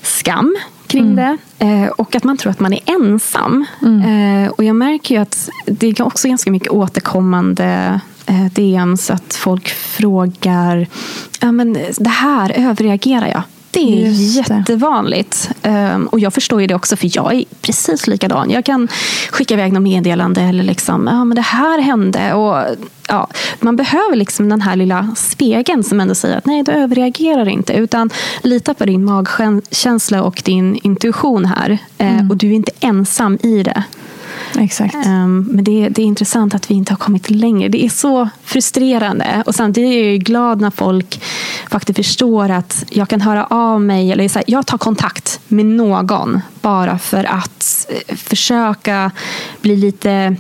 [0.03, 0.57] skam
[0.95, 1.16] kring mm.
[1.59, 1.64] det.
[1.64, 3.64] Eh, och att man tror att man är ensam.
[3.82, 4.45] Mm.
[4.45, 9.34] Eh, och jag märker ju att det är också ganska mycket återkommande eh, DMs att
[9.34, 10.86] folk frågar
[11.40, 13.42] ja, men det här överreagerar jag.
[13.75, 15.51] Det är jättevanligt.
[15.62, 18.51] Um, och jag förstår ju det också, för jag är precis likadan.
[18.51, 18.89] Jag kan
[19.31, 22.35] skicka iväg något meddelande eller liksom, ja men det här hände.
[22.35, 22.77] Och,
[23.09, 23.29] ja,
[23.61, 27.72] man behöver liksom den här lilla spegeln som ändå säger att nej, du överreagerar inte.
[27.72, 28.11] Utan
[28.43, 31.79] lita på din magkänsla och din intuition här.
[31.99, 32.31] Eh, mm.
[32.31, 33.85] och du är inte ensam i det.
[34.59, 34.95] Exakt.
[34.95, 37.68] Um, men det, det, är intressant att vi inte har kommit längre.
[37.68, 39.43] Det är så frustrerande.
[39.47, 41.22] Och samtidigt är jag glad när folk
[41.70, 44.12] faktiskt förstår att jag kan höra av mig.
[44.12, 49.11] Eller så här, jag tar kontakt med någon bara för att eh, försöka
[49.61, 50.37] bli lite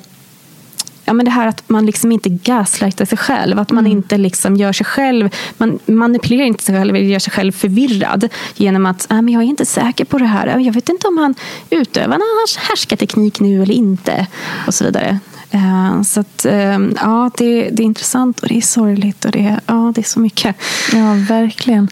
[1.04, 3.58] ja, men det här att man liksom inte gaslightar sig själv.
[3.58, 3.98] Att man mm.
[3.98, 8.28] inte liksom gör sig själv, man manipulerar inte sig själv eller gör sig själv förvirrad
[8.56, 10.58] genom att äh, men jag är inte säker på det här.
[10.58, 11.34] Jag vet inte om han
[11.70, 14.26] utövar någon härskarteknik nu eller inte.
[14.66, 15.18] Och så vidare.
[15.54, 19.60] Uh, så att, uh, ja, det, det, är intressant och det är sorgligt och det,
[19.66, 20.56] ja, det är så mycket.
[20.92, 21.88] Ja, verkligen.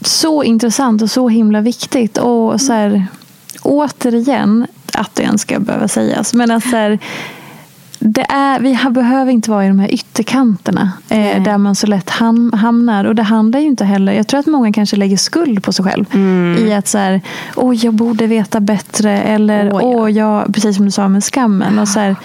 [0.00, 2.18] Så intressant och så himla viktigt.
[2.18, 3.06] Och så här,
[3.62, 6.34] återigen, att det ens ska behöva sägas.
[6.34, 6.98] Men att så här,
[8.02, 12.10] det är, vi behöver inte vara i de här ytterkanterna eh, där man så lätt
[12.10, 13.04] ham, hamnar.
[13.04, 15.84] Och det handlar ju inte heller, jag tror att många kanske lägger skuld på sig
[15.84, 16.04] själv.
[16.12, 16.66] Mm.
[16.66, 17.20] I att så här,
[17.56, 19.22] åh jag borde veta bättre.
[19.22, 21.78] Eller åh, åh jag, precis som du sa med skammen.
[21.78, 22.16] Och så här,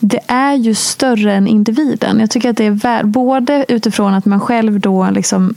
[0.00, 2.20] det är ju större än individen.
[2.20, 5.54] Jag tycker att det är värt, både utifrån att man själv då liksom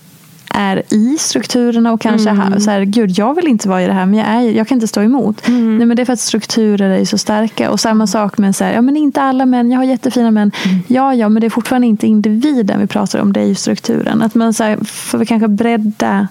[0.49, 2.59] är i strukturerna och kanske mm.
[2.59, 4.75] så här, gud jag vill inte vara i det här men jag, är, jag kan
[4.75, 5.47] inte stå emot.
[5.47, 5.77] Mm.
[5.77, 7.71] Nej, men det är för att strukturer är så starka.
[7.71, 10.51] Och samma sak med så här, ja men inte alla män, jag har jättefina män.
[10.65, 10.79] Mm.
[10.87, 14.21] Ja, ja, men det är fortfarande inte individen vi pratar om, det är ju strukturen.
[14.21, 16.27] Att man så här, får kanske bredda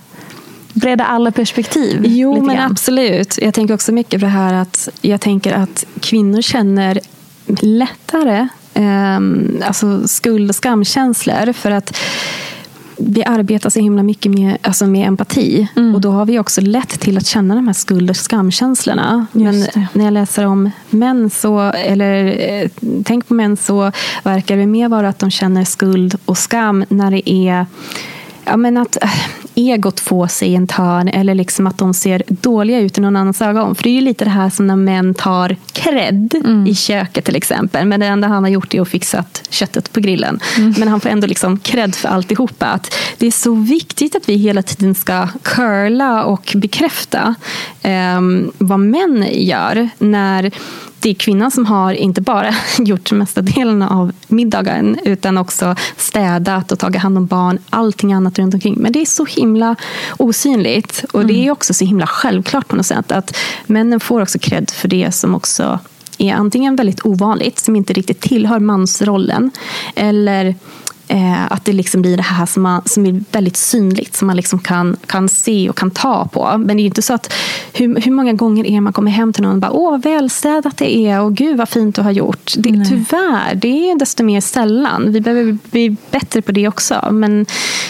[0.74, 2.02] bredda alla perspektiv.
[2.04, 3.38] Jo, men absolut.
[3.42, 7.00] Jag tänker också mycket på det här att jag tänker att kvinnor känner
[7.46, 9.18] lättare eh,
[9.66, 11.52] alltså skuld och skamkänslor.
[11.52, 11.96] För att
[12.98, 15.68] vi arbetar så himla mycket med, alltså med empati.
[15.76, 15.94] Mm.
[15.94, 19.26] Och då har vi också lätt till att känna de här skuld och skamkänslorna.
[19.32, 22.70] Men när jag läser om män, så, eller eh,
[23.04, 23.92] tänk på män, så
[24.22, 27.66] verkar det mer vara att de känner skuld och skam när det är
[28.44, 29.10] ja, men att äh,
[29.54, 33.42] egot får sig en törn eller liksom att de ser dåliga ut i någon annans
[33.42, 33.74] ögon.
[33.74, 36.66] För det är ju lite det här som när män tar cred mm.
[36.66, 37.86] i köket till exempel.
[37.86, 40.40] Men det enda han har gjort är att fixa köttet på grillen.
[40.58, 40.74] Mm.
[40.78, 42.66] Men han får ändå liksom cred för alltihopa.
[42.66, 47.34] Att det är så viktigt att vi hela tiden ska curla och bekräfta
[47.82, 48.20] eh,
[48.58, 49.88] vad män gör.
[49.98, 50.50] när
[51.04, 56.72] det är kvinnan som har inte bara gjort mesta delen av middagen utan också städat
[56.72, 58.74] och tagit hand om barn, allting annat runt omkring.
[58.78, 59.76] Men det är så himla
[60.16, 61.26] osynligt och mm.
[61.26, 63.36] det är också så himla självklart på något sätt att
[63.66, 65.78] männen får också cred för det som också
[66.18, 69.50] är antingen väldigt ovanligt, som inte riktigt tillhör mansrollen
[69.94, 70.54] eller
[71.14, 74.36] Eh, att det liksom blir det här som, man, som är väldigt synligt, som man
[74.36, 76.58] liksom kan, kan se och kan ta på.
[76.58, 77.32] Men det är inte så att
[77.72, 80.76] hur, hur många gånger är man kommer hem till någon och bara åh vad välstädat
[80.76, 82.52] det är och gud vad fint du har gjort.
[82.56, 85.12] Det, tyvärr, det är desto mer sällan.
[85.12, 87.08] Vi behöver bli bättre på det också.
[87.12, 87.46] Men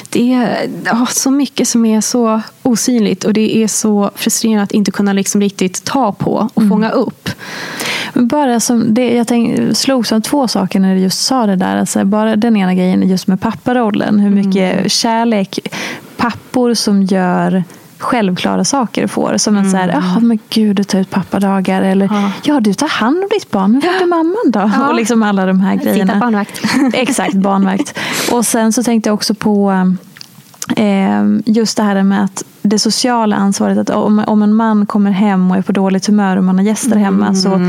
[0.09, 4.73] det är oh, så mycket som är så osynligt och det är så frustrerande att
[4.73, 6.71] inte kunna liksom riktigt ta på och mm.
[6.71, 7.29] fånga upp.
[8.15, 11.77] Bara som det, jag tänk, slogs av två saker när du just sa det där.
[11.77, 14.21] Alltså bara den ena grejen just med papparollen.
[14.21, 14.89] Hur mycket mm.
[14.89, 15.59] kärlek
[16.17, 17.65] pappor som gör
[17.99, 19.37] självklara saker får.
[19.37, 19.71] Som en mm.
[19.71, 21.83] så här, oh, men gud du tar ut pappadagar.
[21.83, 23.73] Eller ja, ja du tar hand om ditt barn.
[23.73, 24.71] Men vart är mamman då?
[24.75, 24.89] Ja.
[24.89, 26.12] Och liksom alla de här grejerna.
[26.12, 26.62] Sitta barnvakt.
[26.93, 27.99] Exakt, barnvakt.
[28.33, 29.73] Och sen så tänkte jag också på
[30.77, 33.79] eh, just det här med att det sociala ansvaret.
[33.79, 36.65] Att om, om en man kommer hem och är på dåligt humör och man har
[36.65, 37.35] gäster hemma Mm.
[37.37, 37.61] så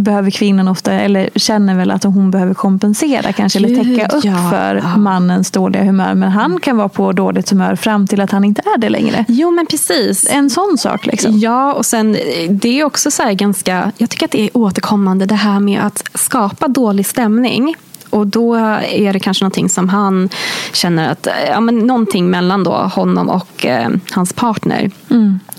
[0.00, 4.24] behöver kvinnan ofta, eller känner väl att hon behöver kompensera kanske, eller Gud, täcka upp
[4.24, 4.50] ja.
[4.50, 4.96] för Ja.
[4.96, 6.14] mannens dåliga humör.
[6.14, 9.24] Men han kan vara på dåligt humör fram till att han inte är det längre.
[9.28, 10.26] Jo, men precis.
[10.30, 11.38] En sån sak liksom.
[11.38, 14.50] Ja, och sen eh, det är också så här ganska, jag tycker att det är
[14.56, 17.74] återkommande det här med att skapa dålig stämning.
[18.10, 20.28] Och då är det kanske någonting som han
[20.72, 24.90] känner att, eh, ja men någonting mellan då honom och eh, hans partner.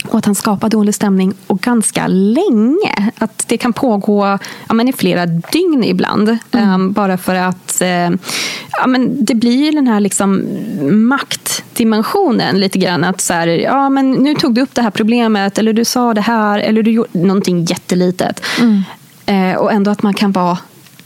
[0.08, 3.12] Och att han skapar dålig stämning och ganska länge.
[3.18, 4.38] Att det kan pågå
[4.68, 6.30] ja, men i flera dygn ibland.
[6.52, 8.10] Eh, bara för att eh,
[8.72, 10.48] ja, men det blir den här liksom
[11.10, 13.04] maktdimensionen lite grann.
[13.04, 16.14] Att så här, ja, men nu tog du upp det här problemet eller du sa
[16.14, 18.42] det här eller du gjorde någonting jättelitet.
[19.26, 20.58] Eh, och ändå att man kan, vara,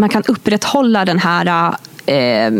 [0.03, 1.75] man kan upprätthålla den här
[2.05, 2.51] eh,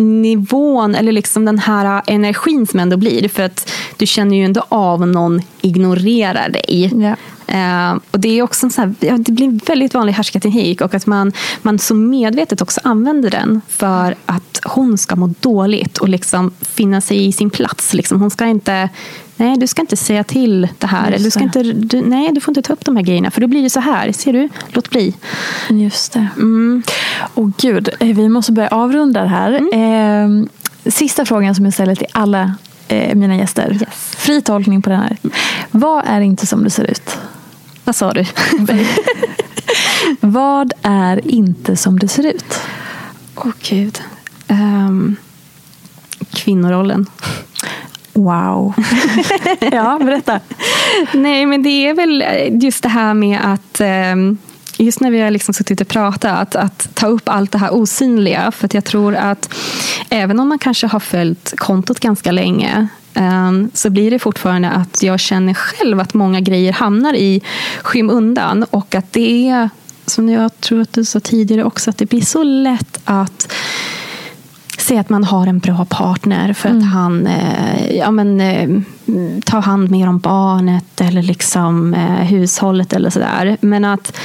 [0.00, 3.28] nivån eller liksom den här energin som ändå blir.
[3.28, 6.92] För att du känner ju ändå av om någon ignorerar dig.
[6.94, 7.16] Ja.
[7.46, 10.94] Eh, och det är också en sån här, det blir en väldigt vanlig härskarteknik och
[10.94, 11.32] att man,
[11.62, 17.00] man så medvetet också använder den för att hon ska må dåligt och liksom finna
[17.00, 17.94] sig i sin plats.
[17.94, 18.20] Liksom.
[18.20, 18.88] Hon ska inte,
[19.36, 21.10] nej du ska inte säga till det här.
[21.10, 21.44] Just du ska det.
[21.44, 23.70] inte, du, nej, du får inte ta upp de här grejerna för då blir det
[23.70, 24.12] så här.
[24.12, 24.48] Ser du?
[24.68, 25.14] Låt bli.
[25.70, 26.28] Just det.
[27.34, 29.52] Och gud, eh, vi måste börja avrunda det här.
[29.72, 30.28] Eh,
[30.90, 32.54] sista frågan som jag ställer till alla
[32.88, 33.78] eh, mina gäster.
[34.16, 35.16] Fri tolkning på den här.
[35.70, 37.18] Vad är inte som det ser ut?
[37.84, 38.24] Vad sa du?
[40.20, 42.60] Vad är inte som det ser ut?
[43.34, 44.00] Åh gud.
[44.48, 45.16] Ehm,
[46.30, 47.06] kvinnorollen.
[48.16, 48.74] Wow.
[49.72, 50.40] ja, berätta.
[51.12, 52.24] Nej, men det är väl
[52.62, 54.38] just det här med att ehm,
[54.78, 58.52] Just när vi har liksom suttit och pratat, att ta upp allt det här osynliga.
[58.52, 59.54] För jag tror att
[60.10, 65.02] även om man kanske har följt kontot ganska länge ehm, så blir det fortfarande att
[65.02, 67.42] jag känner själv att många grejer hamnar i
[67.82, 68.64] skymundan.
[68.70, 69.70] Och att det är,
[70.06, 73.52] som jag tror att du sa tidigare också, att det blir så lätt att
[74.86, 78.68] Säg att man har en bra partner för att han eh, ja, men, eh,
[79.44, 83.56] tar hand mer om barnet eller liksom, eh, hushållet eller sådär.
[83.60, 84.18] Men att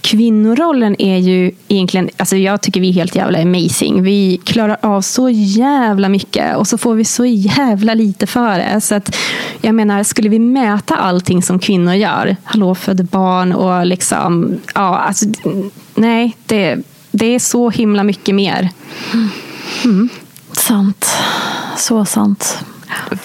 [0.00, 4.02] kvinnorollen är ju egentligen, alltså jag tycker vi är helt jävla amazing.
[4.02, 8.80] Vi klarar av så jävla mycket och så får vi så jävla lite för det.
[8.80, 9.16] Så att,
[9.60, 14.98] jag menar, skulle vi mäta allting som kvinnor gör, hallå födde barn och liksom, ja,
[14.98, 15.26] alltså,
[15.94, 16.78] nej, det,
[17.10, 18.70] det är så himla mycket mer.
[20.52, 21.06] Sant.
[21.76, 22.58] Så sant.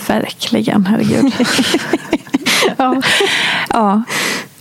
[0.07, 1.33] Verkligen, herregud.
[2.77, 3.01] ja.
[3.69, 4.03] ja.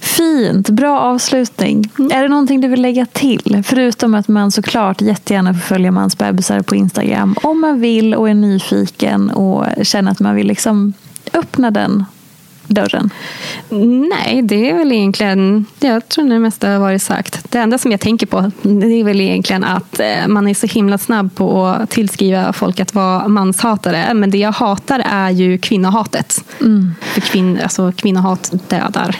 [0.01, 1.91] Fint, bra avslutning.
[2.13, 3.63] Är det någonting du vill lägga till?
[3.67, 8.29] Förutom att man såklart jättegärna får följa Mans bebisar på Instagram om man vill och
[8.29, 10.93] är nyfiken och känner att man vill liksom
[11.33, 12.05] öppna den
[12.67, 13.11] dörren.
[14.11, 17.51] Nej, det är väl egentligen, jag tror det mesta har varit sagt.
[17.51, 20.67] Det enda som jag tänker på det är väl egentligen att eh, man är så
[20.67, 24.15] himla snabb på att tillskriva folk att vara manshatare.
[24.15, 26.45] Men det jag hatar är ju kvinnohatet.
[27.03, 29.17] För kvinn, alltså, kvinnohat dödar.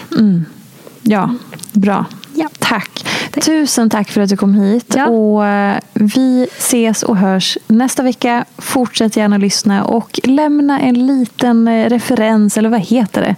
[1.01, 1.35] Ja,
[1.71, 2.05] bra.
[2.33, 2.49] Ja.
[2.59, 3.05] Tack.
[3.41, 4.93] Tusen tack för att du kom hit.
[4.97, 5.07] Ja.
[5.07, 8.45] Och eh, Vi ses och hörs nästa vecka.
[8.57, 13.35] Fortsätt gärna lyssna och lämna en liten eh, referens, eller vad heter det?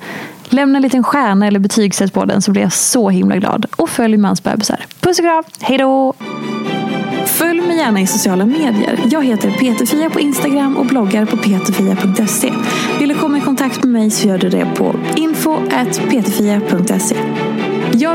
[0.50, 3.66] Lämna en liten stjärna eller betygsätt på den så blir jag så himla glad.
[3.76, 4.86] Och följ Mans bebisar.
[5.00, 6.14] Puss och kram, hej då!
[7.26, 9.00] Följ mig gärna i sociala medier.
[9.12, 12.54] Jag heter Peterfia på Instagram och bloggar på peterfia.se.
[13.00, 17.16] Vill du komma i kontakt med mig så gör du det på info.peterfia.se.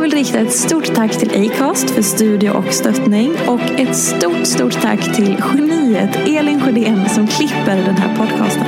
[0.00, 4.46] Jag vill rikta ett stort tack till Acast för studio och stöttning och ett stort,
[4.46, 8.64] stort tack till geniet Elin Sjödén som klipper den här podcasten.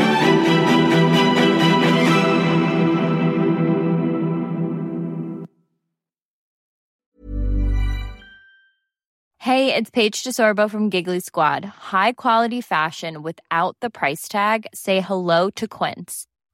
[9.39, 11.65] Hej, det är Paige DeSorbo från Giggly Squad.
[11.65, 14.67] High quality fashion without the price tag.
[14.73, 16.32] Say hello to Quince.